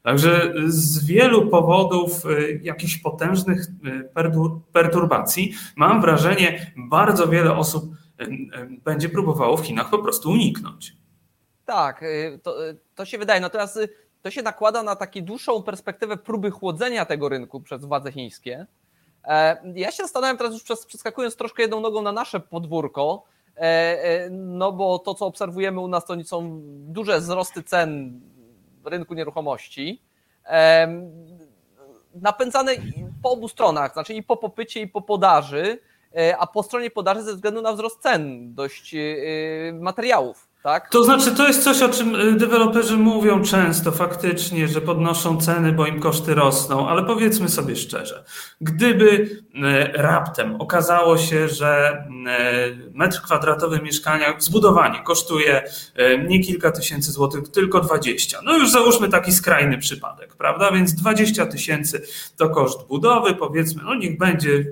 [0.07, 2.23] Także z wielu powodów
[2.61, 3.67] jakichś potężnych
[4.73, 7.83] perturbacji, mam wrażenie, bardzo wiele osób
[8.83, 10.93] będzie próbowało w Chinach po prostu uniknąć.
[11.65, 13.41] Tak, y, to, y, to się wydaje.
[13.41, 13.89] Natomiast y,
[14.21, 18.65] to się nakłada na taką dłuższą perspektywę próby chłodzenia tego rynku przez władze chińskie.
[19.23, 23.23] E, ja się zastanawiam teraz już przeskakując troszkę jedną nogą na nasze podwórko,
[23.57, 28.21] e, e, no bo to, co obserwujemy u nas, to są duże wzrosty cen
[28.89, 30.01] rynku nieruchomości,
[32.15, 32.71] napędzane
[33.23, 35.79] po obu stronach, znaczy i po popycie, i po podaży,
[36.39, 38.95] a po stronie podaży ze względu na wzrost cen dość
[39.73, 40.89] materiałów tak?
[40.89, 45.71] To znaczy, to jest coś, o czym y, deweloperzy mówią często faktycznie, że podnoszą ceny,
[45.71, 48.23] bo im koszty rosną, ale powiedzmy sobie szczerze,
[48.61, 49.39] gdyby y,
[49.93, 52.03] raptem okazało się, że
[52.89, 55.63] y, metr kwadratowy mieszkania, zbudowanie kosztuje
[56.27, 58.39] nie kilka tysięcy złotych, tylko 20.
[58.43, 60.71] No już załóżmy taki skrajny przypadek, prawda?
[60.71, 62.01] Więc 20 tysięcy
[62.37, 64.65] to koszt budowy, powiedzmy, no niech będzie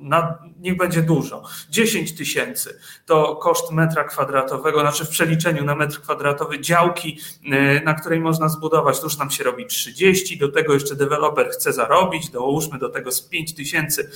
[0.00, 1.42] na, niech będzie dużo.
[1.70, 7.94] 10 tysięcy to koszt metra kwadratowego, znaczy w przeliczeniu na metr kwadratowy działki, y, na
[7.94, 12.78] której można zbudować, już nam się robi 30, do tego jeszcze deweloper chce zarobić, dołóżmy
[12.78, 14.10] do tego z 5 tysięcy,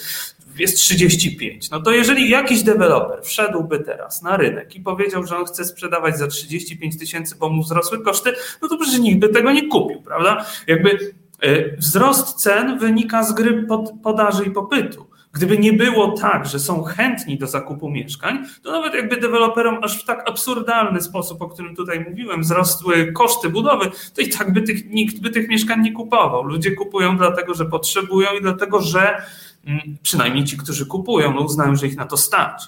[0.59, 1.71] jest 35.
[1.71, 6.19] No to jeżeli jakiś deweloper wszedłby teraz na rynek i powiedział, że on chce sprzedawać
[6.19, 10.03] za 35 tysięcy, bo mu wzrosły koszty, no to przecież nikt by tego nie kupił,
[10.03, 10.45] prawda?
[10.67, 13.67] Jakby y, wzrost cen wynika z gry
[14.03, 15.14] podaży i popytu.
[15.35, 20.03] Gdyby nie było tak, że są chętni do zakupu mieszkań, to nawet jakby deweloperom aż
[20.03, 24.63] w tak absurdalny sposób, o którym tutaj mówiłem, wzrosły koszty budowy, to i tak by
[24.63, 26.45] tych, nikt by tych mieszkań nie kupował.
[26.45, 29.23] Ludzie kupują dlatego, że potrzebują i dlatego, że
[29.67, 32.63] mm, przynajmniej ci, którzy kupują, no uznają, że ich na to stać.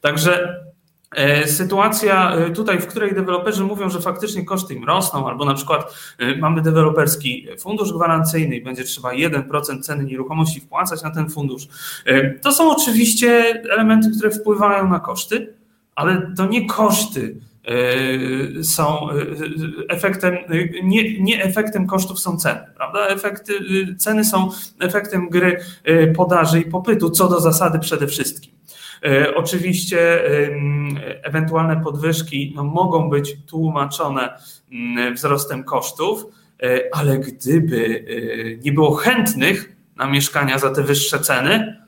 [0.00, 0.60] Także
[1.46, 5.94] sytuacja e, tutaj, w której deweloperzy mówią, że faktycznie koszty im rosną, albo na przykład
[6.18, 11.68] e, mamy deweloperski fundusz gwarancyjny i będzie trzeba 1% ceny nieruchomości wpłacać na ten fundusz.
[12.42, 13.28] To są oczywiście
[13.70, 15.54] elementy, które wpływają na koszty,
[15.94, 17.36] ale to nie koszty
[18.62, 19.08] są
[19.88, 20.36] efektem,
[20.82, 23.06] nie, nie efektem kosztów są ceny, prawda?
[23.06, 23.52] Efekty,
[23.98, 25.60] ceny są efektem gry
[26.16, 28.59] podaży i popytu, co do zasady przede wszystkim.
[29.04, 30.20] E, oczywiście
[31.22, 34.38] ewentualne podwyżki no, mogą być tłumaczone
[34.72, 36.26] mm, wzrostem kosztów,
[36.62, 41.80] e, ale gdyby e, nie było chętnych na mieszkania za te wyższe ceny,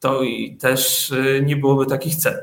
[0.00, 2.34] to i też nie byłoby takich cen.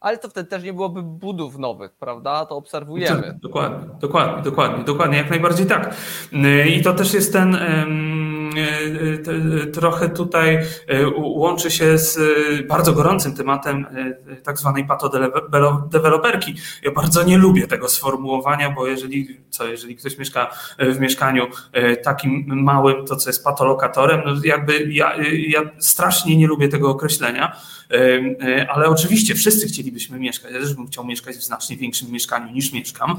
[0.00, 2.46] Ale to wtedy też nie byłoby budów nowych, prawda?
[2.46, 3.38] To obserwujemy.
[3.42, 5.94] Dokładnie, dokładnie, dokładnie, dokładnie, jak najbardziej tak.
[6.66, 7.56] I to też jest ten
[9.72, 10.58] trochę tutaj
[11.16, 12.18] łączy się z
[12.66, 13.86] bardzo gorącym tematem
[14.42, 16.54] tak zwanej patodeweloperki.
[16.82, 21.46] Ja bardzo nie lubię tego sformułowania, bo jeżeli, co, jeżeli ktoś mieszka w mieszkaniu
[22.04, 25.14] takim małym, to co jest patolokatorem, no jakby ja,
[25.48, 27.56] ja strasznie nie lubię tego określenia,
[28.68, 30.52] ale oczywiście wszyscy chcielibyśmy mieszkać.
[30.52, 33.16] Ja też bym chciał mieszkać w znacznie większym mieszkaniu niż mieszkam.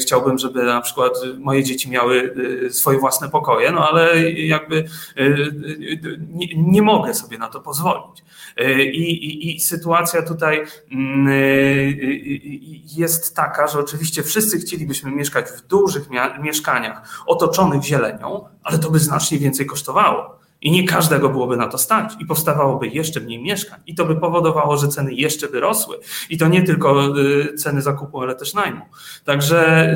[0.00, 2.34] Chciałbym, żeby na przykład moje dzieci miały
[2.70, 4.84] swoje własne pokoje, no ale jakby
[6.28, 8.24] nie, nie mogę sobie na to pozwolić.
[8.92, 11.28] I, i, I, sytuacja tutaj mm,
[12.96, 16.08] jest taka, że oczywiście wszyscy chcielibyśmy mieszkać w dużych
[16.40, 20.42] mieszkaniach otoczonych zielenią, ale to by znacznie więcej kosztowało.
[20.62, 23.80] I nie każdego byłoby na to stać i powstawałoby jeszcze mniej mieszkań.
[23.86, 25.98] I to by powodowało, że ceny jeszcze by rosły.
[26.30, 28.84] I to nie tylko y, ceny zakupu, ale też najmu.
[29.24, 29.90] Także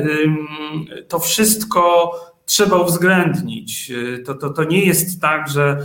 [1.07, 2.11] to wszystko
[2.47, 3.91] trzeba uwzględnić.
[3.91, 5.77] Y, to, to, to nie jest tak, że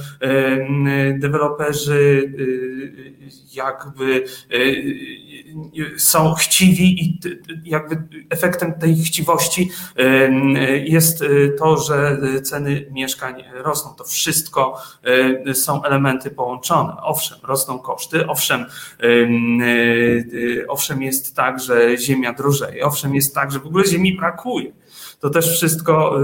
[1.18, 3.12] deweloperzy y,
[3.54, 4.24] jakby
[5.96, 7.20] są chciwi i
[7.64, 9.70] jakby efektem tej chciwości
[10.84, 11.24] jest
[11.58, 13.94] to, że ceny mieszkań rosną.
[13.94, 14.82] To wszystko
[15.54, 16.92] są elementy połączone.
[17.02, 18.66] Owszem, rosną koszty, owszem,
[20.68, 24.72] owszem jest tak, że ziemia drożeje, owszem jest tak, że w ogóle ziemi brakuje.
[25.20, 26.18] To też wszystko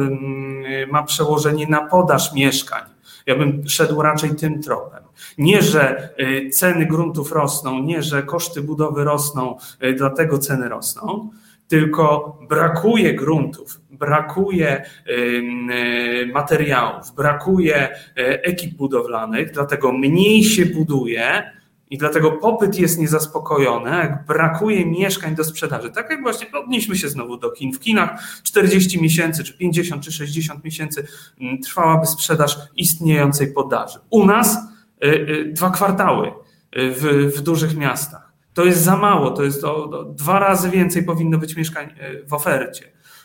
[0.90, 2.82] ma przełożenie na podaż mieszkań.
[3.26, 5.02] Ja bym szedł raczej tym tropem.
[5.38, 11.30] Nie, że y, ceny gruntów rosną, nie, że koszty budowy rosną, y, dlatego ceny rosną,
[11.68, 21.57] tylko brakuje gruntów, brakuje y, materiałów, brakuje ekip budowlanych, dlatego mniej się buduje,
[21.90, 25.90] i dlatego popyt jest niezaspokojony, brakuje mieszkań do sprzedaży.
[25.90, 27.72] Tak jak właśnie odnieśmy się znowu do kin.
[27.72, 31.06] W kinach 40 miesięcy, czy 50, czy 60 miesięcy
[31.40, 33.98] mm, trwałaby sprzedaż istniejącej podaży.
[34.10, 34.58] U nas
[35.04, 36.32] y, y, dwa kwartały y,
[36.72, 37.02] w,
[37.36, 38.32] w dużych miastach.
[38.54, 41.94] To jest za mało, to jest o, dwa razy więcej powinno być mieszkań
[42.26, 42.84] w ofercie.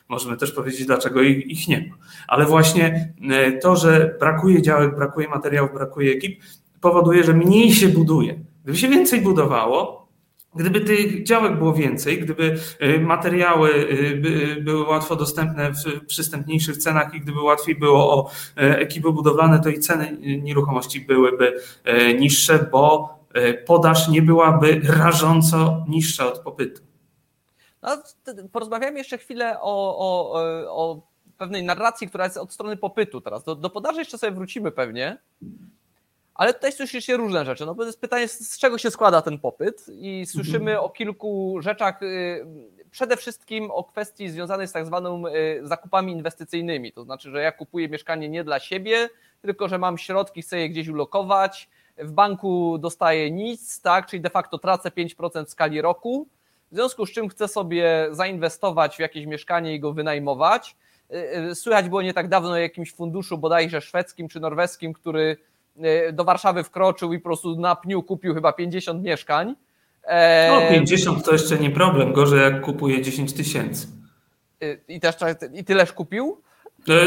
[0.10, 1.96] Możemy też powiedzieć, dlaczego ich, ich nie ma.
[2.28, 3.14] Ale właśnie
[3.62, 6.42] to, że brakuje działek, brakuje materiałów, brakuje ekip,
[6.82, 8.40] powoduje, że mniej się buduje.
[8.64, 10.04] Gdyby się więcej budowało,
[10.56, 17.14] Gdyby tych działek było więcej, gdyby y, materiały y, były łatwo dostępne w przystępniejszych cenach
[17.14, 21.60] i gdyby łatwiej było o ekipy budowlane, to i ceny nieruchomości byłyby
[22.20, 23.14] niższe, bo
[23.66, 26.82] podaż nie byłaby rażąco niższa od popytu.
[27.82, 28.04] No,
[28.52, 30.34] porozmawiamy jeszcze chwilę o, o,
[30.68, 31.02] o
[31.38, 33.44] pewnej narracji, która jest od strony popytu teraz.
[33.44, 35.18] Do, do podaży jeszcze sobie wrócimy pewnie.
[36.36, 37.66] Ale tutaj słyszy się różne rzeczy.
[37.66, 40.80] No bo jest pytanie, z czego się składa ten popyt, i słyszymy mhm.
[40.80, 42.04] o kilku rzeczach.
[42.04, 42.46] Y,
[42.92, 46.92] przede wszystkim o kwestii związanej z tak zwaną y, zakupami inwestycyjnymi.
[46.92, 49.10] To znaczy, że ja kupuję mieszkanie nie dla siebie,
[49.42, 51.70] tylko że mam środki, chcę je gdzieś ulokować.
[51.98, 54.06] W banku dostaję nic, tak?
[54.06, 56.28] czyli de facto tracę 5% w skali roku.
[56.72, 60.76] W związku z czym chcę sobie zainwestować w jakieś mieszkanie i go wynajmować.
[61.52, 65.38] Y, słychać było nie tak dawno o jakimś funduszu bodajże szwedzkim czy norweskim, który
[66.14, 69.56] do Warszawy wkroczył i po prostu na pniu kupił chyba 50 mieszkań.
[70.04, 73.88] E, no 50 to jeszcze nie problem, gorzej jak kupuje 10 tysięcy.
[74.62, 75.16] E, I też
[75.54, 76.42] i tyleż kupił?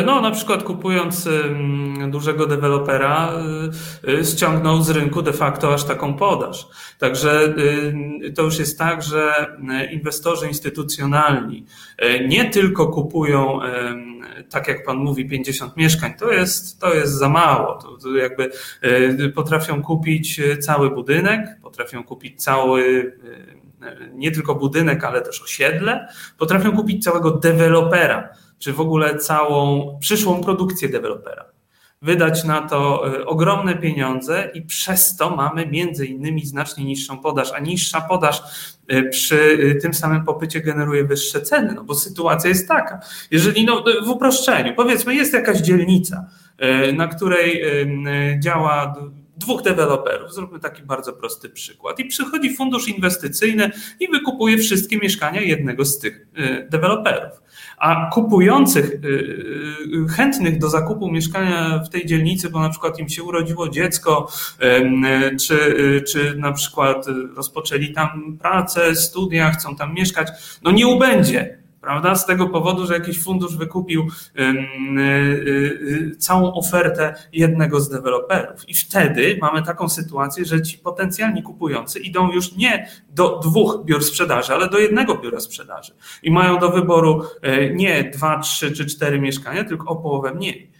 [0.07, 1.29] No, na przykład kupując
[2.09, 3.33] dużego dewelopera,
[4.33, 6.69] ściągnął z rynku de facto aż taką podaż.
[6.99, 7.55] Także
[8.35, 9.57] to już jest tak, że
[9.93, 11.67] inwestorzy instytucjonalni
[12.29, 13.61] nie tylko kupują
[14.51, 17.79] tak jak pan mówi, 50 mieszkań, to jest, to jest za mało.
[18.03, 18.51] To, jakby
[18.83, 23.12] e, potrafią kupić e, cały budynek, potrafią kupić cały
[23.83, 26.09] e, nie tylko budynek, ale też osiedle,
[26.39, 31.57] potrafią kupić całego dewelopera, czy w ogóle całą przyszłą produkcję dewelopera
[32.03, 37.53] wydać na to e, ogromne pieniądze i przez to mamy między innymi znacznie niższą podaż,
[37.55, 38.42] a niższa podaż
[38.88, 43.01] e, przy e, tym samym popycie generuje wyższe ceny, no bo sytuacja jest taka.
[43.31, 46.27] Jeżeli no, w uproszczeniu, powiedzmy, jest jakaś dzielnica,
[46.95, 47.62] na której
[48.38, 48.95] działa
[49.37, 50.35] dwóch deweloperów.
[50.35, 51.99] Zróbmy taki bardzo prosty przykład.
[51.99, 56.27] I przychodzi fundusz inwestycyjny i wykupuje wszystkie mieszkania jednego z tych
[56.71, 57.42] deweloperów
[57.79, 59.09] a kupujących, y,
[60.05, 64.29] y, chętnych do zakupu mieszkania w tej dzielnicy, bo na przykład im się urodziło dziecko,
[65.47, 70.29] czy, y, czy na przykład rozpoczęli tam pracę, studia, chcą tam mieszkać,
[70.62, 72.14] no nie ubędzie prawda?
[72.14, 74.07] Z tego powodu, że jakiś fundusz wykupił
[76.18, 78.68] całą ofertę jednego z deweloperów.
[78.68, 84.05] I wtedy mamy taką sytuację, że ci potencjalni kupujący idą już nie do dwóch biur
[84.05, 85.92] sprzedaży, ale do jednego biura sprzedaży.
[86.22, 90.75] I mają do wyboru e, nie dwa, trzy czy cztery mieszkania, tylko o połowę mniej.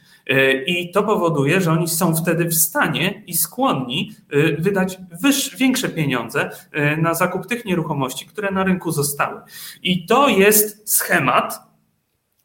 [0.67, 4.13] I to powoduje, że oni są wtedy w stanie i skłonni
[4.59, 6.51] wydać wyż, większe pieniądze
[6.99, 9.41] na zakup tych nieruchomości, które na rynku zostały.
[9.83, 11.67] I to jest schemat,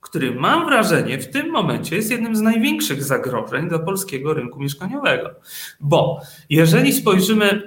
[0.02, 5.30] który mam wrażenie w tym momencie jest jednym z największych zagrożeń dla polskiego rynku mieszkaniowego.
[5.80, 7.62] Bo jeżeli spojrzymy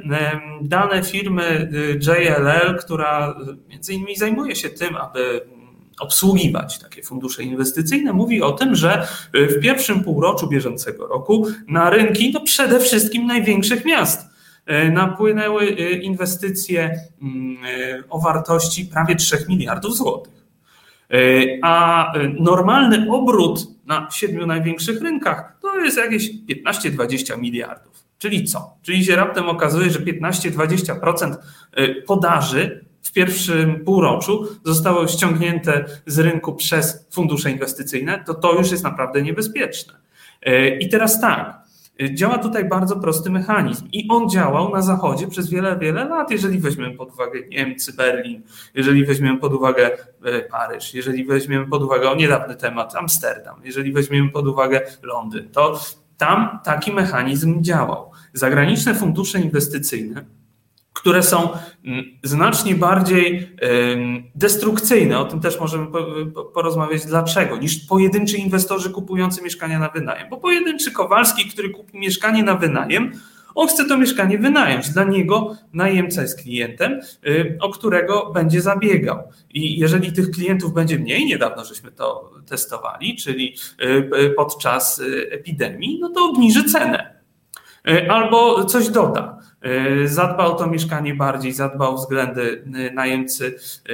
[0.62, 3.35] dane firmy y, JLL, która
[3.69, 5.47] między innymi zajmuje się tym, aby
[6.01, 11.91] obsługiwać takie fundusze inwestycyjne, mówi o tym, że y, w pierwszym półroczu bieżącego roku na
[11.91, 14.27] rynki no przede wszystkim największych miast
[14.87, 15.67] y, napłynęły
[16.03, 17.57] inwestycje mm,
[18.11, 20.35] o wartości prawie 3 miliardów złotych.
[21.63, 26.31] A normalny obrót na siedmiu największych rynkach to jest jakieś
[26.67, 28.05] 15-20 miliardów.
[28.19, 28.77] Czyli co?
[28.83, 31.37] Czyli się raptem okazuje, że 15-20%
[31.73, 38.71] e, podaży w pierwszym półroczu zostało ściągnięte z rynku przez fundusze inwestycyjne, to to już
[38.71, 39.95] jest naprawdę niebezpieczne.
[40.43, 41.65] E, I teraz tak,
[42.15, 46.31] Działa tutaj bardzo prosty mechanizm i on działał na Zachodzie przez wiele, wiele lat.
[46.31, 48.43] Jeżeli weźmiemy pod uwagę Niemcy, Berlin,
[48.75, 49.91] jeżeli weźmiemy pod uwagę
[50.25, 55.49] e, Paryż, jeżeli weźmiemy pod uwagę o niedawny temat Amsterdam, jeżeli weźmiemy pod uwagę Londyn,
[55.49, 55.81] to
[56.17, 58.11] tam taki mechanizm działał.
[58.33, 60.25] Zagraniczne fundusze inwestycyjne
[61.05, 61.49] które są
[61.85, 63.51] mm, znacznie bardziej
[64.35, 65.87] destrukcyjne, o tym też możemy
[66.55, 70.29] porozmawiać dlaczego, niż pojedynczy inwestorzy kupujący mieszkania na wynajem.
[70.31, 73.13] Bo pojedynczy Kowalski, który kupi mieszkanie na wynajem,
[73.55, 74.91] on chce to mieszkanie wynająć.
[74.91, 77.01] Dla niego najemca jest klientem,
[77.61, 79.19] o którego będzie zabiegał.
[79.51, 83.57] I jeżeli tych klientów będzie mniej, niedawno żeśmy to testowali, czyli
[84.37, 87.15] podczas y, epidemii, no to obniży cenę.
[88.09, 89.39] Albo coś doda.
[89.65, 93.57] E, zadba o to mieszkanie bardziej, zadba o względy e, najemcy.
[93.89, 93.93] E,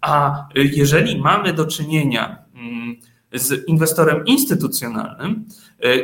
[0.00, 2.96] a jeżeli mamy do czynienia mm,
[3.32, 5.44] z inwestorem instytucjonalnym,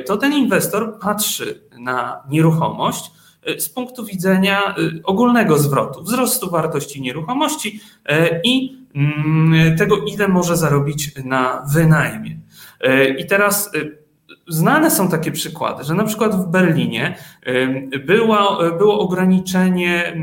[0.06, 3.10] to ten inwestor patrzy na nieruchomość
[3.58, 7.80] z punktu widzenia ogólnego zwrotu, wzrostu wartości nieruchomości
[8.44, 12.38] i mm, tego, ile może zarobić na wynajmie.
[13.18, 13.70] I teraz
[14.48, 17.16] Znane są takie przykłady, że na przykład w Berlinie
[18.06, 20.14] było, było ograniczenie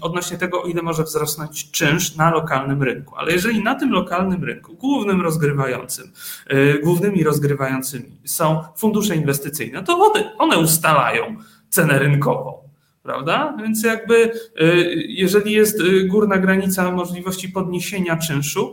[0.00, 3.14] odnośnie tego, o ile może wzrosnąć czynsz na lokalnym rynku.
[3.16, 6.12] Ale jeżeli na tym lokalnym rynku głównym rozgrywającym,
[6.52, 11.36] y, głównymi rozgrywającymi są fundusze inwestycyjne, to one, ustalają
[11.68, 12.66] cenę rynkową
[13.02, 13.56] prawda?
[13.62, 18.72] Więc jakby y, jeżeli jest y, górna granica możliwości podniesienia czynszu,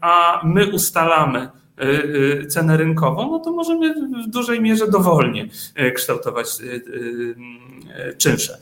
[0.00, 1.48] a my ustalamy
[2.48, 5.48] cenę rynkową, no to możemy w dużej mierze dowolnie
[5.80, 6.48] y, kształtować
[8.18, 8.58] czynsze.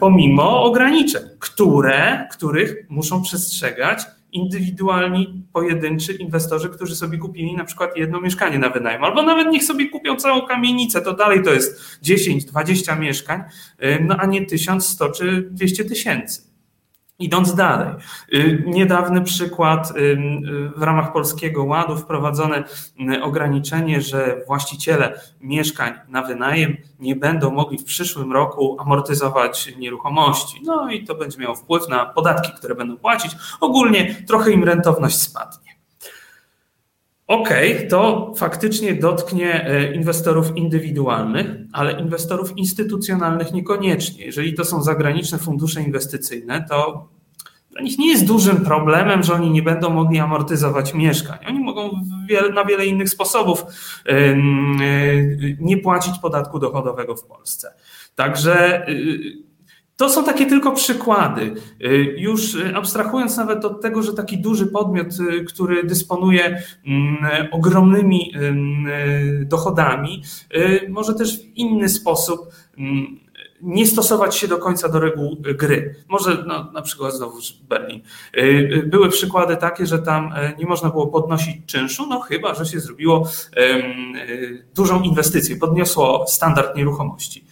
[0.00, 4.02] Pomimo ograniczeń, które, których muszą przestrzegać
[4.32, 9.64] indywidualni, pojedynczy inwestorzy, którzy sobie kupili na przykład jedno mieszkanie na wynajem, albo nawet niech
[9.64, 13.42] sobie kupią całą kamienicę, to dalej to jest 10, 20 mieszkań,
[14.00, 16.53] no a nie 1000, 100 czy 200 tysięcy.
[17.18, 17.94] Idąc dalej,
[18.34, 20.18] y, niedawny przykład y, y,
[20.76, 22.64] w ramach Polskiego Ładu wprowadzone
[23.22, 30.60] ograniczenie, że właściciele mieszkań na wynajem nie będą mogli w przyszłym roku amortyzować nieruchomości.
[30.64, 33.36] No i to będzie miało wpływ na podatki, które będą płacić.
[33.60, 35.63] Ogólnie trochę im rentowność spadnie.
[37.26, 44.24] Okej, okay, to faktycznie dotknie e, inwestorów indywidualnych, ale inwestorów instytucjonalnych niekoniecznie.
[44.24, 47.08] Jeżeli to są zagraniczne fundusze inwestycyjne, to
[47.70, 51.38] dla nich nie jest dużym problemem, że oni nie będą mogli amortyzować mieszkań.
[51.48, 51.90] Oni mogą
[52.54, 53.64] na wiele innych sposobów
[54.06, 54.36] e,
[55.60, 57.74] nie płacić podatku dochodowego w Polsce.
[58.14, 59.53] Także y,
[59.96, 61.54] to są takie tylko przykłady.
[61.84, 68.32] Y, już abstrahując nawet od tego, że taki duży podmiot, y, który dysponuje mm, ogromnymi
[69.42, 70.22] y, dochodami,
[70.88, 72.40] może też w inny sposób
[72.78, 73.20] mm,
[73.62, 75.94] nie stosować się do końca do reguł gry.
[76.08, 77.38] Może no, na przykład znowu
[77.68, 78.00] Berlin.
[78.86, 83.28] Były przykłady takie, że tam nie można było podnosić czynszu, no chyba, że się zrobiło
[84.74, 87.44] dużą inwestycję, podniosło standard nieruchomości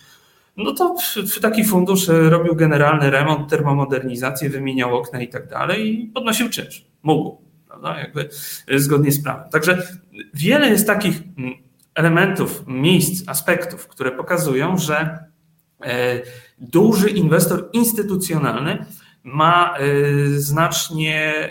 [0.57, 0.97] no to
[1.43, 6.85] taki fundusz e, robił generalny remont, termomodernizację, wymieniał okna i tak dalej i podnosił czynsz.
[7.03, 7.99] Mógł, prawda?
[7.99, 8.29] Jakby
[8.69, 9.51] e, zgodnie z prawem.
[9.51, 9.83] Także
[10.35, 11.55] wiele jest takich mm,
[11.95, 15.19] elementów, miejsc, aspektów, które pokazują, że
[15.81, 16.21] e,
[16.59, 18.87] duży inwestor instytucjonalny
[19.25, 19.75] ma
[20.37, 21.51] znacznie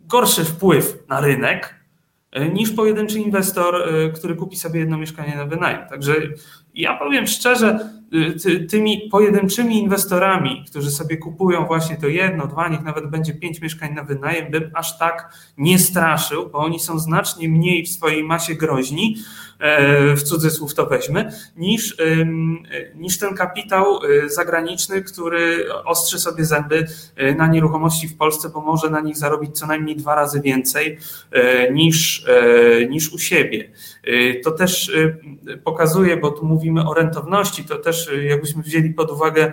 [0.00, 1.74] gorszy wpływ na rynek
[2.52, 5.88] niż pojedynczy inwestor, który kupi sobie jedno mieszkanie na wynajem.
[5.88, 6.14] Także
[6.74, 7.90] ja powiem szczerze,
[8.70, 13.94] tymi pojedynczymi inwestorami, którzy sobie kupują właśnie to jedno, dwa, niech nawet będzie pięć mieszkań
[13.94, 18.54] na wynajem, bym aż tak nie straszył, bo oni są znacznie mniej w swojej masie
[18.54, 19.16] groźni,
[20.16, 21.96] w cudzysłów to weźmy, niż,
[22.94, 26.86] niż ten kapitał e, zagraniczny, który ostrzy sobie zęby
[27.16, 30.98] e, na nieruchomości w Polsce, bo może na nich zarobić co najmniej dwa razy więcej
[31.72, 32.26] niż,
[32.90, 33.70] niż u siebie.
[34.44, 34.92] To też
[35.64, 39.52] pokazuje, bo tu mówimy o rentowności, to też jakbyśmy wzięli pod uwagę,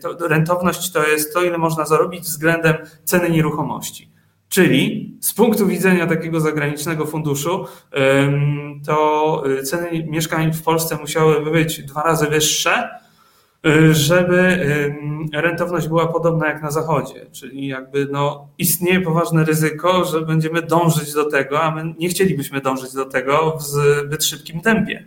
[0.00, 2.74] to rentowność to jest to, ile można zarobić względem
[3.04, 4.12] ceny nieruchomości.
[4.52, 7.66] Czyli z punktu widzenia takiego zagranicznego funduszu,
[8.86, 12.88] to y, ceny mieszkań w Polsce musiałyby być dwa razy wyższe,
[13.66, 14.66] y, żeby
[15.32, 17.26] rentowność była podobna jak na Zachodzie.
[17.32, 22.60] Czyli jakby no, istnieje poważne ryzyko, że będziemy dążyć do tego, a my nie chcielibyśmy
[22.60, 25.06] dążyć do tego w zbyt szybkim tempie.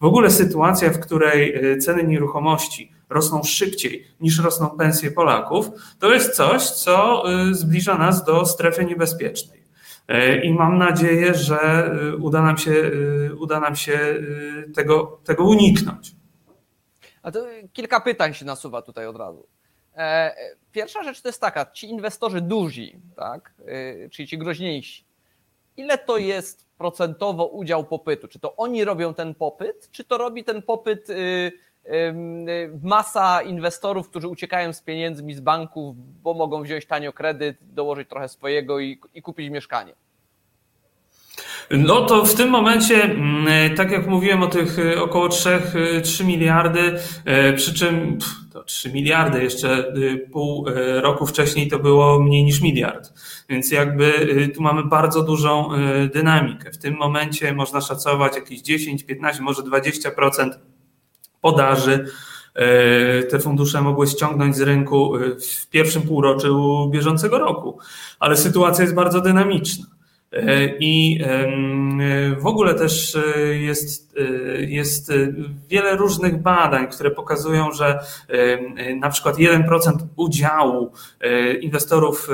[0.00, 6.12] W ogóle sytuacja, w której y, ceny nieruchomości rosną szybciej niż rosną pensje Polaków, to
[6.14, 9.62] jest coś, co y, zbliża nas do strefy niebezpiecznej.
[10.10, 11.90] Y, I mam nadzieję, że
[12.20, 12.90] uda nam się,
[13.38, 14.14] uda nam się
[14.74, 16.12] tego, tego uniknąć.
[17.22, 19.46] A to kilka pytań się nasuwa tutaj od razu.
[19.96, 20.34] E,
[20.72, 23.54] pierwsza rzecz to jest taka, ci inwestorzy duzi, tak,
[24.10, 25.04] czyli ci groźniejsi,
[25.76, 28.28] ile to jest procentowo udział popytu?
[28.28, 31.52] Czy to oni robią ten popyt, czy to robi ten popyt y, y,
[32.82, 38.28] masa inwestorów, którzy uciekają z pieniędzmi z banków, bo mogą wziąć tanio kredyt, dołożyć trochę
[38.28, 39.94] swojego i, i kupić mieszkanie?
[41.70, 45.62] No to w tym momencie, mm, tak jak mówiłem o tych y, około 3,
[46.02, 46.98] 3 miliardy,
[47.56, 48.18] przy czym
[48.52, 49.94] to 3 miliardy, jeszcze
[50.32, 50.66] pół
[51.00, 53.12] roku wcześniej to było mniej niż miliard.
[53.48, 56.70] Więc jakby y, tu mamy bardzo dużą y, dynamikę.
[56.70, 60.50] W tym momencie można szacować jakieś 10, 15, może 20%
[61.42, 62.06] podaży.
[63.20, 65.12] Y, te fundusze mogły ściągnąć z rynku
[65.62, 67.78] w pierwszym półroczu bieżącego roku,
[68.20, 69.86] ale sytuacja jest bardzo dynamiczna.
[70.80, 71.20] I
[72.38, 73.18] w ogóle też
[73.60, 74.16] jest,
[74.58, 75.12] jest
[75.68, 77.98] wiele różnych badań, które pokazują, że
[79.00, 80.92] na przykład 1% udziału
[81.60, 82.28] inwestorów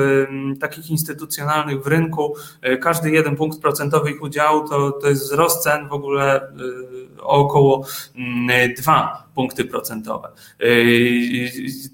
[0.61, 2.35] takich instytucjonalnych w rynku,
[2.81, 6.53] każdy jeden punkt procentowy ich udziału to, to jest wzrost cen w ogóle
[7.21, 7.87] o około
[8.79, 10.29] 2 punkty procentowe.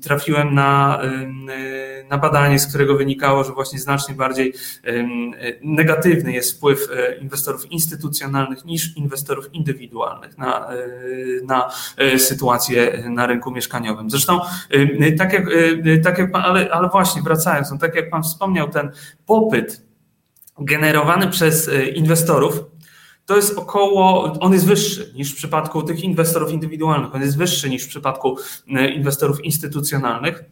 [0.03, 1.01] Trafiłem na,
[2.11, 4.53] na badanie, z którego wynikało, że właśnie znacznie bardziej
[5.63, 6.89] negatywny jest wpływ
[7.21, 10.69] inwestorów instytucjonalnych niż inwestorów indywidualnych na,
[11.47, 11.71] na
[12.19, 14.11] sytuację na rynku mieszkaniowym.
[14.11, 14.41] Zresztą,
[15.19, 15.45] tak jak,
[16.05, 18.91] tak jak pan, ale, ale właśnie wracając, no tak jak pan wspomniał, ten
[19.27, 19.83] popyt
[20.59, 22.61] generowany przez inwestorów
[23.27, 27.71] to jest około, on jest wyższy niż w przypadku tych inwestorów indywidualnych, on jest wyższy
[27.71, 30.45] niż w przypadku e, inwestorów instytucjonalnych.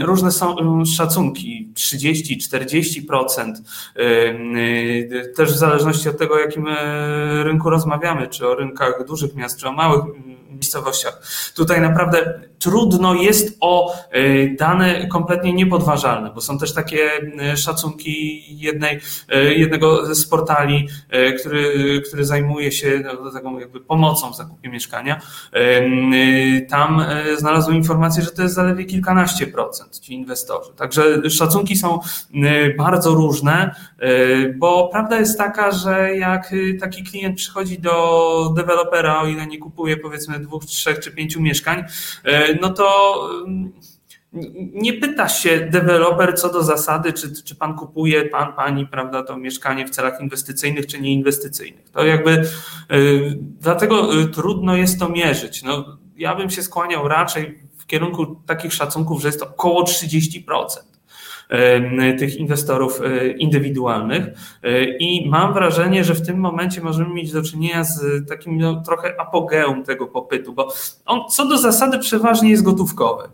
[0.00, 3.52] Różne są szacunki 30-40%,
[3.96, 9.34] e, też w zależności od tego, o jakim e, rynku rozmawiamy, czy o rynkach dużych
[9.34, 10.04] miast, czy o małych
[10.58, 11.22] miejscowościach.
[11.54, 18.44] Tutaj naprawdę trudno jest o e, dane kompletnie niepodważalne, bo są też takie e, szacunki
[18.58, 20.88] jednej, e, jednego z portali,
[21.40, 25.20] który, który zajmuje się no, taką jakby pomocą w zakupie mieszkania.
[26.68, 27.04] Tam
[27.36, 30.72] znalazłem informację, że to jest zaledwie kilkanaście procent ci inwestorzy.
[30.76, 32.00] Także szacunki są
[32.78, 33.74] bardzo różne,
[34.56, 39.96] bo prawda jest taka, że jak taki klient przychodzi do dewelopera, o ile nie kupuje
[39.96, 41.84] powiedzmy dwóch, trzech czy pięciu mieszkań,
[42.60, 43.72] no to mm,
[44.72, 49.36] nie pyta się deweloper co do zasady, czy, czy pan kupuje, pan, pani, prawda, to
[49.36, 51.90] mieszkanie w celach inwestycyjnych czy nieinwestycyjnych.
[51.90, 52.30] To jakby
[52.92, 55.62] y, dlatego y, trudno jest to mierzyć.
[55.62, 60.42] No, ja bym się skłaniał raczej w kierunku takich szacunków, że jest to około 30%
[62.18, 64.24] tych inwestorów y, indywidualnych.
[64.98, 69.20] I mam wrażenie, że w tym momencie możemy mieć do czynienia z takim no, trochę
[69.20, 70.72] apogeum tego popytu, bo
[71.06, 73.28] on co do zasady przeważnie jest gotówkowy.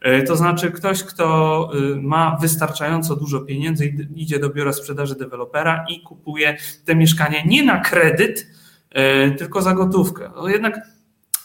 [0.00, 5.84] E, to znaczy ktoś, kto y, ma wystarczająco dużo pieniędzy, idzie do biura sprzedaży dewelopera
[5.88, 8.46] i kupuje te mieszkania nie na kredyt,
[8.90, 10.30] e, tylko za gotówkę.
[10.36, 10.80] No jednak,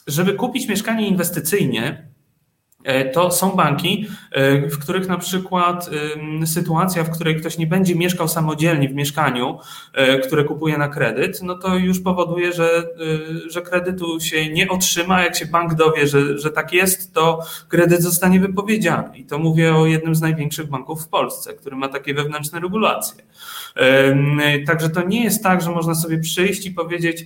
[0.07, 2.12] żeby kupić mieszkanie inwestycyjnie, E,
[3.13, 5.89] to są banki, e, w których na przykład
[6.45, 9.59] sytuacja, w której ktoś nie będzie mieszkał samodzielnie w mieszkaniu,
[9.93, 12.83] e, które kupuje na kredyt, no to już powoduje, że,
[13.47, 15.23] że kredytu się nie otrzyma.
[15.23, 19.17] Jak się bank dowie, że, że tak jest, to kredyt zostanie wypowiedziany.
[19.17, 23.23] I to mówię o jednym z największych banków w Polsce, który ma takie wewnętrzne regulacje.
[24.67, 27.25] Także to nie jest tak, że można sobie przyjść i powiedzieć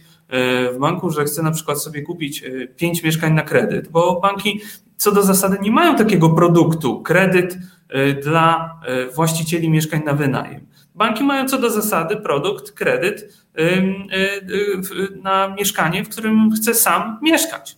[0.74, 2.44] w banku, że chce na przykład sobie kupić
[2.78, 4.62] pięć mieszkań na kredyt, bo banki
[4.98, 7.58] co do zasady nie mają takiego produktu, kredyt
[7.96, 8.80] y, dla
[9.10, 10.68] y, właścicieli mieszkań na wynajem.
[10.96, 17.78] Banki mają co do zasady produkt, kredyt y, na mieszkanie, w którym chce sam mieszkać.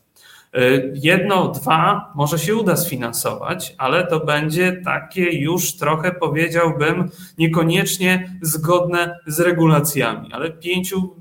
[0.93, 9.20] Jedno, dwa może się uda sfinansować, ale to będzie takie już trochę powiedziałbym niekoniecznie zgodne
[9.28, 11.15] z regulacjami, ale pięciu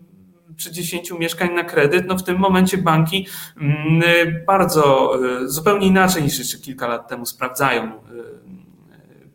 [0.58, 3.26] przy 10 mieszkań na kredyt, no w tym momencie banki
[3.60, 4.02] mm,
[4.46, 7.88] bardzo y, zupełnie inaczej niż jeszcze kilka lat temu sprawdzają y,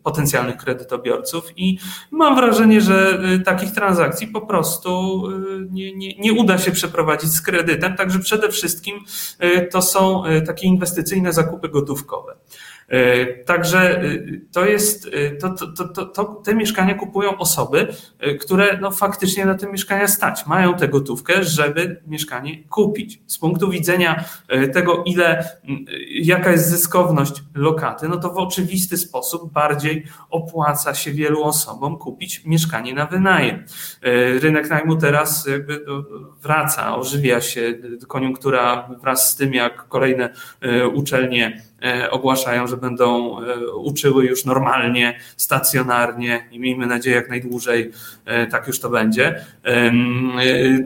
[0.03, 1.77] potencjalnych kredytobiorców i
[2.11, 5.23] mam wrażenie, że y, takich transakcji po prostu
[5.71, 8.99] nie, nie, nie uda się przeprowadzić z kredytem, także przede wszystkim
[9.71, 12.35] to są takie inwestycyjne zakupy gotówkowe.
[12.93, 14.03] E, także e,
[14.51, 17.87] to jest, e, to, to, to, to, te mieszkania kupują osoby,
[18.41, 23.21] które no faktycznie na te mieszkania stać, mają tę gotówkę, żeby mieszkanie kupić.
[23.27, 24.23] Z punktu widzenia
[24.73, 25.49] tego, ile,
[26.09, 32.45] jaka jest zyskowność lokaty, no to w oczywisty sposób bardziej opłaca się wielu osobom kupić
[32.45, 33.63] mieszkanie na wynajem.
[34.41, 35.85] Rynek najmu teraz jakby
[36.41, 37.73] wraca, ożywia się,
[38.07, 40.29] koniunktura wraz z tym, jak kolejne
[40.93, 41.72] uczelnie E,
[42.11, 47.91] ogłaszają, że będą e, uczyły już normalnie, stacjonarnie i miejmy nadzieję jak najdłużej
[48.25, 49.45] e, tak już to będzie,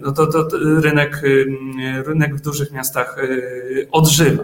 [0.01, 0.47] no to, to
[0.81, 1.21] rynek,
[2.05, 3.17] rynek w dużych miastach
[3.91, 4.43] odżywa.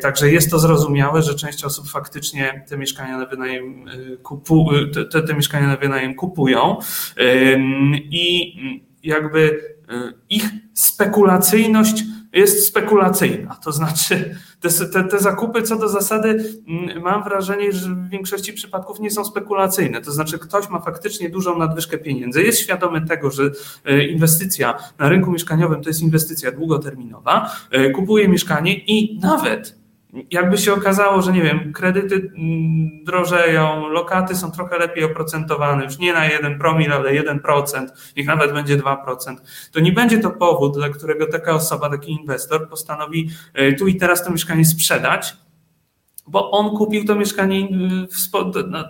[0.00, 3.84] Także jest to zrozumiałe, że część osób faktycznie te mieszkania na wynajem,
[4.22, 4.70] kupu,
[5.12, 6.76] te, te mieszkania na wynajem kupują
[8.10, 8.54] i
[9.02, 9.60] jakby
[10.30, 13.56] ich spekulacyjność jest spekulacyjna.
[13.64, 18.52] To znaczy, te, te, te, zakupy co do zasady mm, mam wrażenie, że w większości
[18.52, 20.00] przypadków nie są spekulacyjne.
[20.00, 23.50] To znaczy, ktoś ma faktycznie dużą nadwyżkę pieniędzy, jest świadomy tego, że
[23.84, 29.77] e, inwestycja na rynku mieszkaniowym to jest inwestycja długoterminowa, e, kupuje mieszkanie i nawet
[30.30, 35.98] jakby się okazało, że nie wiem, kredyty mm, drożeją, lokaty są trochę lepiej oprocentowane, już
[35.98, 37.86] nie na 1 promil, ale 1%,
[38.16, 39.36] niech nawet będzie 2%,
[39.72, 43.96] to nie będzie to powód, dla którego taka osoba, taki inwestor postanowi e, tu i
[43.96, 45.36] teraz to mieszkanie sprzedać,
[46.28, 47.68] bo on kupił to mieszkanie y,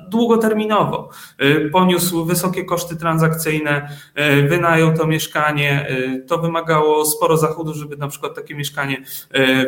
[0.09, 1.11] długoterminowo.
[1.43, 5.89] Y, poniósł wysokie koszty transakcyjne, y, wynajął to mieszkanie.
[6.27, 9.03] To wymagało sporo zachodu, żeby na przykład takie mieszkanie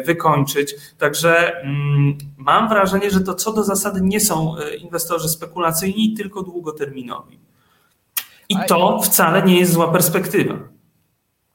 [0.06, 0.74] wykończyć.
[0.98, 7.38] Także mm, mam wrażenie, że to co do zasady nie są inwestorzy spekulacyjni, tylko długoterminowi.
[8.48, 10.54] I to wcale nie jest zła perspektywa.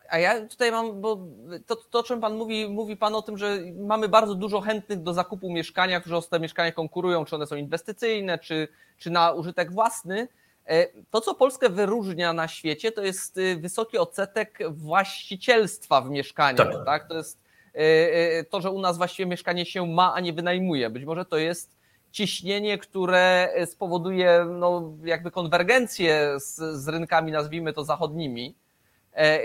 [0.10, 1.20] A ja tutaj mam, bo
[1.66, 5.04] to, to, o czym Pan mówi, mówi Pan o tym, że mamy bardzo dużo chętnych
[5.04, 9.32] do zakupu mieszkania, którzy o te mieszkania konkurują, czy one są inwestycyjne, czy, czy na
[9.32, 10.28] użytek własny.
[10.66, 16.58] E, to, co Polskę wyróżnia na świecie, to jest y, wysoki odsetek właścicielstwa w mieszkaniu.
[16.58, 16.86] Tak.
[16.86, 17.08] tak?
[17.08, 17.40] To jest
[17.76, 20.90] y, y, to, że u nas właściwie mieszkanie się ma, a nie wynajmuje.
[20.90, 21.76] Być może to jest
[22.12, 28.56] ciśnienie, które spowoduje no, jakby konwergencję z, z rynkami, nazwijmy to zachodnimi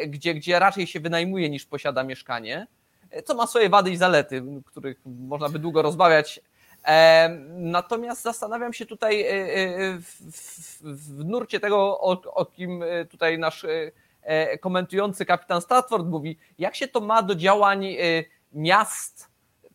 [0.07, 2.66] gdzie, gdzie raczej się wynajmuje niż posiada mieszkanie,
[3.11, 6.41] e, co ma swoje wady i zalety, których można by długo rozmawiać.
[6.85, 9.25] E, natomiast zastanawiam się tutaj
[9.99, 13.66] w, w, w nurcie tego, o, o kim tutaj nasz
[14.61, 17.97] komentujący kapitan Stratford mówi, jak się to ma do działań
[18.53, 19.31] miast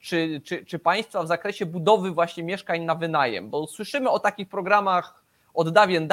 [0.06, 4.50] czy, czy, czy państwa w zakresie budowy właśnie mieszkań na wynajem, bo słyszymy o takich
[4.50, 5.25] programach
[5.56, 6.08] od dawien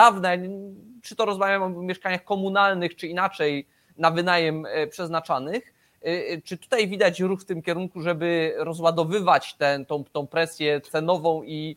[1.03, 3.67] czy to rozmawiamy o mieszkaniach komunalnych, czy inaczej
[3.97, 5.75] na wynajem e, przeznaczanych.
[6.03, 10.81] E, e, czy tutaj widać ruch w tym kierunku, żeby rozładowywać tę tą, tą presję
[10.81, 11.77] cenową i,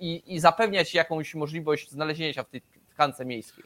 [0.00, 3.64] i, i zapewniać jakąś możliwość znalezienia się w tej tkance miejskiej?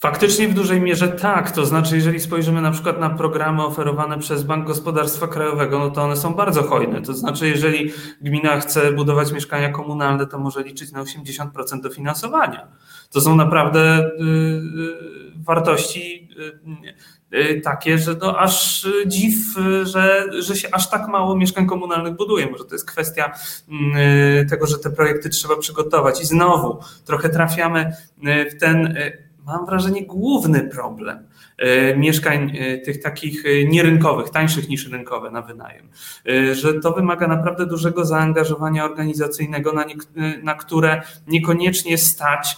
[0.00, 1.50] Faktycznie w dużej mierze tak.
[1.50, 6.02] To znaczy, jeżeli spojrzymy na przykład na programy oferowane przez Bank Gospodarstwa Krajowego, no to
[6.02, 7.02] one są bardzo hojne.
[7.02, 12.68] To znaczy, jeżeli gmina chce budować mieszkania komunalne, to może liczyć na 80% dofinansowania.
[13.10, 15.02] To są naprawdę yy,
[15.36, 16.28] wartości
[17.30, 19.34] yy, takie, że no aż dziw,
[19.82, 22.50] że, że się aż tak mało mieszkań komunalnych buduje.
[22.50, 23.32] Może to jest kwestia
[24.50, 26.22] tego, że te projekty trzeba przygotować.
[26.22, 27.92] I znowu trochę trafiamy
[28.50, 28.96] w ten
[29.46, 31.18] mam wrażenie, główny problem
[31.58, 35.88] e, mieszkań e, tych takich e, nierynkowych, tańszych niż rynkowe na wynajem.
[36.52, 39.94] Że to wymaga naprawdę dużego zaangażowania organizacyjnego, na, nie,
[40.42, 42.56] na które niekoniecznie stać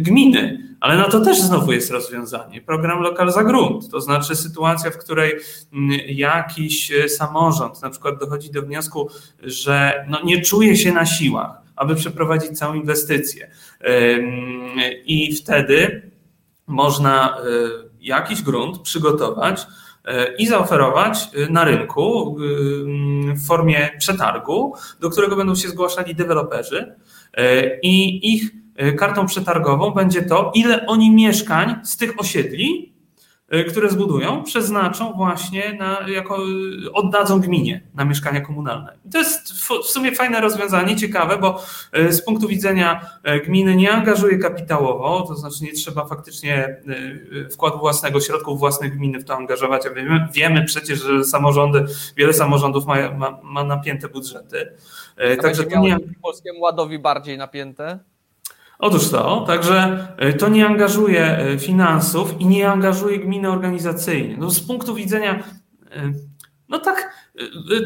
[0.00, 0.70] gminy.
[0.80, 2.60] Ale no to też znowu jest rozwiązanie.
[2.60, 5.32] Program lokal za grunt, to znaczy sytuacja, w której
[6.06, 9.08] jakiś samorząd na przykład dochodzi do wniosku,
[9.42, 13.50] że no nie czuje się na siłach, aby przeprowadzić całą inwestycję.
[15.04, 16.10] I wtedy
[16.66, 17.42] można e,
[18.00, 19.66] jakiś grunt przygotować
[20.04, 22.36] e, i zaoferować e, na rynku
[23.36, 26.94] w formie przetargu, do którego będą się zgłaszali deweloperzy
[27.82, 28.50] i ich
[28.96, 32.99] kartą przetargową będzie to, ile oni mieszkań z tych osiedli Y,
[33.68, 36.38] które zbudują, przeznaczą właśnie na, jako,
[36.92, 38.98] oddadzą gminie na mieszkania komunalne.
[39.06, 41.62] I to jest w sumie fajne rozwiązanie, ciekawe, bo
[41.98, 43.00] y, z punktu widzenia
[43.46, 46.82] gminy nie angażuje kapitałowo, to znaczy nie trzeba faktycznie
[47.52, 51.86] wkładu własnego, środków własnych gminy w to angażować, a wiemy, wiemy przecież, że samorządy,
[52.16, 54.72] wiele samorządów ma, ma, ma napięte budżety.
[55.38, 55.96] A Także to nie...
[56.22, 57.98] Polskiemu Ładowi bardziej napięte?
[58.80, 64.36] Otóż to, także e, to nie angażuje e, finansów i nie angażuje gminy organizacyjnie.
[64.38, 65.44] No z punktu widzenia,
[65.90, 66.12] e,
[66.68, 67.14] no tak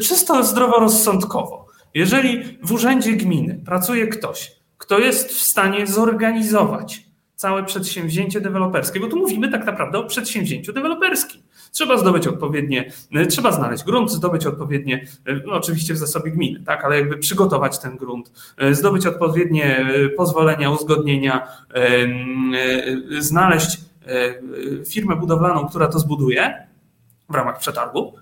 [0.03, 8.41] czysto zdroworozsądkowo, jeżeli w urzędzie gminy pracuje ktoś, kto jest w stanie zorganizować całe przedsięwzięcie
[8.41, 11.43] deweloperskie, bo tu mówimy tak naprawdę o przedsięwzięciu deweloperskim.
[11.75, 16.63] Trzeba zdobyć odpowiednie, e, trzeba znaleźć grunt, zdobyć odpowiednie, e, no oczywiście w zasobie gminy,
[16.67, 21.49] tak, ale jakby przygotować ten grunt, e, zdobyć odpowiednie pozwolenia, uzgodnienia,
[23.19, 23.81] znaleźć
[24.87, 26.67] firmę budowlaną, która to zbuduje
[27.31, 28.15] w ramach przetargu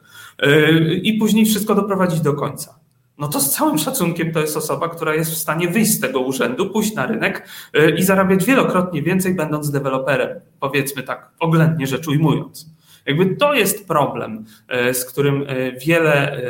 [1.03, 2.75] i później wszystko doprowadzić do końca.
[3.19, 6.21] No to z całym szacunkiem to jest osoba, która jest w stanie wyjść z tego
[6.21, 7.49] urzędu, pójść na rynek
[7.97, 12.73] i zarabiać wielokrotnie więcej, będąc deweloperem, powiedzmy tak oględnie rzecz ujmując.
[13.07, 16.43] Jakby to jest problem, e, z którym e, wiele,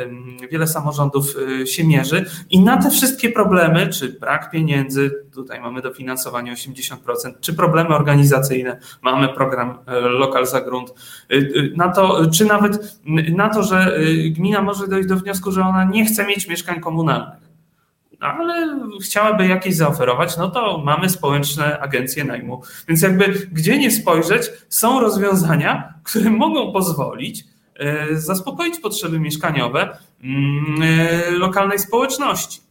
[0.51, 1.25] wiele samorządów
[1.61, 2.25] e, się mierzy.
[2.49, 6.95] I na te wszystkie problemy, czy brak pieniędzy, tutaj mamy dofinansowanie 80%,
[7.41, 10.93] czy problemy organizacyjne, mamy program Lokal za grunt,
[11.75, 12.97] na to, czy nawet
[13.35, 13.97] na to, że
[14.31, 17.42] gmina może dojść do wniosku, że ona nie chce mieć mieszkań komunalnych
[18.23, 22.61] ale chciałaby jakieś zaoferować, no to mamy społeczne agencje najmu.
[22.87, 27.43] Więc jakby gdzie nie spojrzeć, są rozwiązania, które mogą pozwolić
[27.75, 32.61] e, zaspokoić potrzeby mieszkaniowe mm, e, lokalnej społeczności.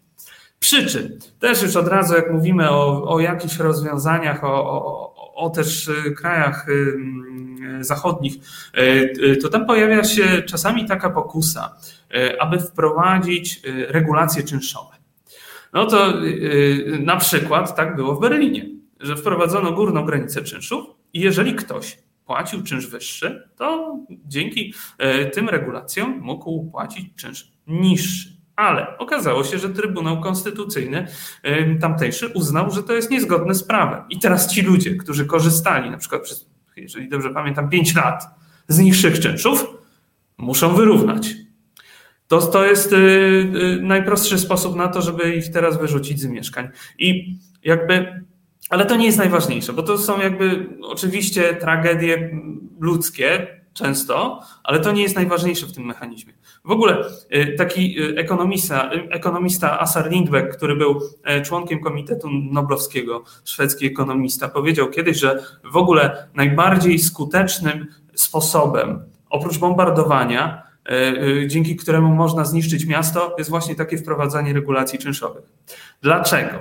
[0.58, 5.50] Przy czym też już od razu, jak mówimy o, o jakichś rozwiązaniach, o, o, o
[5.50, 8.34] też krajach mm, zachodnich,
[8.74, 11.76] e, to tam pojawia się czasami taka pokusa,
[12.40, 15.01] aby wprowadzić regulacje czynszowe.
[15.72, 18.68] No to yy, na przykład tak było w Berlinie,
[19.00, 25.48] że wprowadzono górną granicę czynszów i jeżeli ktoś płacił czynsz wyższy, to dzięki yy, tym
[25.48, 28.32] regulacjom mógł płacić czynsz niższy.
[28.56, 31.06] Ale okazało się, że Trybunał Konstytucyjny
[31.80, 34.04] tamtejszy uznał, że to jest niezgodne z prawem.
[34.10, 38.24] I teraz ci ludzie, którzy korzystali na przykład przez, jeżeli dobrze pamiętam, 5 lat
[38.68, 39.66] z niższych czynszów,
[40.38, 41.34] muszą wyrównać
[42.32, 46.68] to, to jest y, y, najprostszy sposób na to, żeby ich teraz wyrzucić z mieszkań.
[46.98, 48.24] I jakby,
[48.70, 52.30] ale to nie jest najważniejsze, bo to są jakby oczywiście tragedie
[52.80, 56.32] ludzkie, często, ale to nie jest najważniejsze w tym mechanizmie.
[56.64, 57.04] W ogóle
[57.34, 64.90] y, taki ekonomista, ekonomista Assar Lindbeck, który był e, członkiem Komitetu Noblowskiego, szwedzki ekonomista, powiedział
[64.90, 70.71] kiedyś, że w ogóle najbardziej skutecznym sposobem, oprócz bombardowania,
[71.46, 75.44] dzięki któremu można zniszczyć miasto, jest właśnie takie wprowadzanie regulacji czynszowych.
[76.02, 76.58] Dlaczego?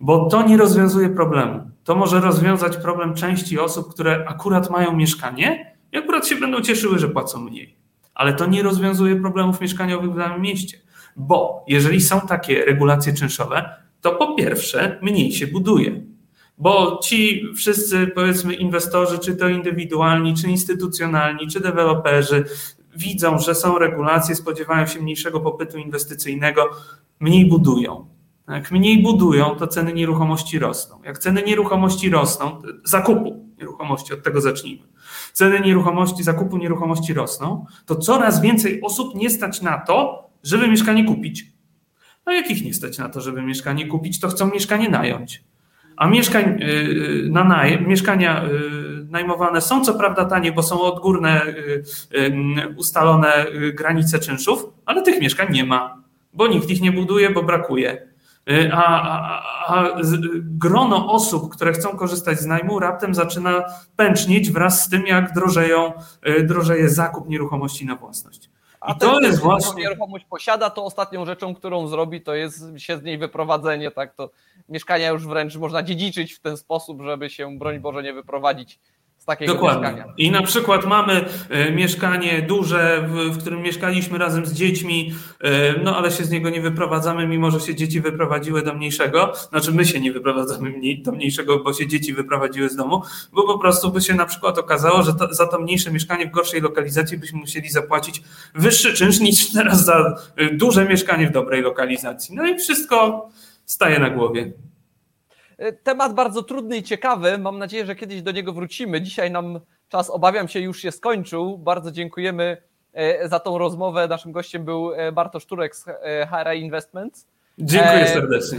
[0.00, 1.70] Bo to nie rozwiązuje problemu.
[1.84, 6.98] To może rozwiązać problem części osób, które akurat mają mieszkanie i akurat się będą cieszyły,
[6.98, 7.76] że płacą mniej.
[8.14, 10.78] Ale to nie rozwiązuje problemów mieszkaniowych w danym mieście.
[11.16, 16.02] Bo jeżeli są takie regulacje czynszowe, to po pierwsze mniej się buduje.
[16.58, 22.44] Bo ci wszyscy, powiedzmy, inwestorzy, czy to indywidualni, czy instytucjonalni, czy deweloperzy,
[22.96, 26.70] widzą, że są regulacje, spodziewają się mniejszego popytu inwestycyjnego,
[27.20, 28.14] mniej budują.
[28.48, 31.02] Jak mniej budują, to ceny nieruchomości rosną.
[31.04, 34.86] Jak ceny nieruchomości rosną, zakupu nieruchomości, od tego zacznijmy.
[35.32, 41.04] Ceny nieruchomości, zakupu nieruchomości rosną, to coraz więcej osób nie stać na to, żeby mieszkanie
[41.04, 41.46] kupić.
[42.24, 45.44] A jakich nie stać na to, żeby mieszkanie kupić, to chcą mieszkanie nająć.
[45.96, 50.80] A mieszkań y, y, na najem, mieszkania y, najmowane są co prawda tanie, bo są
[50.82, 51.42] odgórne
[52.76, 56.02] ustalone granice czynszów, ale tych mieszkań nie ma,
[56.32, 58.08] bo nikt ich nie buduje, bo brakuje.
[58.50, 59.88] y, a, a, a
[60.40, 63.64] grono osób, które chcą korzystać z najmu, raptem zaczyna
[63.96, 65.92] pęcznieć wraz z tym, jak drożeją,
[66.42, 68.50] drożeje zakup nieruchomości na własność.
[68.80, 69.82] A I to jest właśnie.
[69.82, 73.90] nieruchomość posiada, to ostatnią rzeczą, którą zrobi, to jest się z niej wyprowadzenie.
[73.90, 74.30] Tak, to
[74.68, 78.78] mieszkania już wręcz można dziedziczyć w ten sposób, żeby się, broń Boże, nie wyprowadzić
[79.24, 79.88] z takiego Dokładnie.
[79.88, 80.14] mieszkania.
[80.16, 85.96] I na przykład mamy e, mieszkanie duże, w, którym mieszkaliśmy razem z dziećmi, e, no
[85.96, 89.32] ale się z niego nie wyprowadzamy, mimo że się dzieci wyprowadziły do mniejszego.
[89.50, 90.72] Znaczy my się nie wyprowadzamy
[91.02, 93.02] do mniejszego, bo się dzieci wyprowadziły z domu,
[93.32, 96.30] bo po prostu by się na przykład okazało, że to, za to mniejsze mieszkanie w
[96.30, 98.22] gorszej lokalizacji byśmy musieli zapłacić
[98.54, 102.34] wyższy czynsz niż teraz za e, duże mieszkanie w dobrej lokalizacji.
[102.34, 103.28] No i wszystko
[103.64, 104.52] staje na głowie.
[105.58, 107.38] E, temat bardzo trudny i ciekawy.
[107.38, 109.00] Mam nadzieję, że kiedyś do niego wrócimy.
[109.00, 111.58] Dzisiaj nam czas, obawiam się, już się skończył.
[111.58, 112.56] Bardzo dziękujemy
[112.92, 114.08] e, za tą rozmowę.
[114.08, 115.84] Naszym gościem był e, Bartosz Turek z
[116.30, 117.26] HRA Investments.
[117.58, 118.58] Dziękuję serdecznie.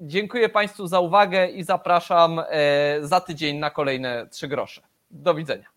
[0.00, 2.40] Dziękuję Państwu za uwagę i zapraszam
[3.02, 4.82] za tydzień na kolejne trzy grosze.
[5.10, 5.71] Do widzenia.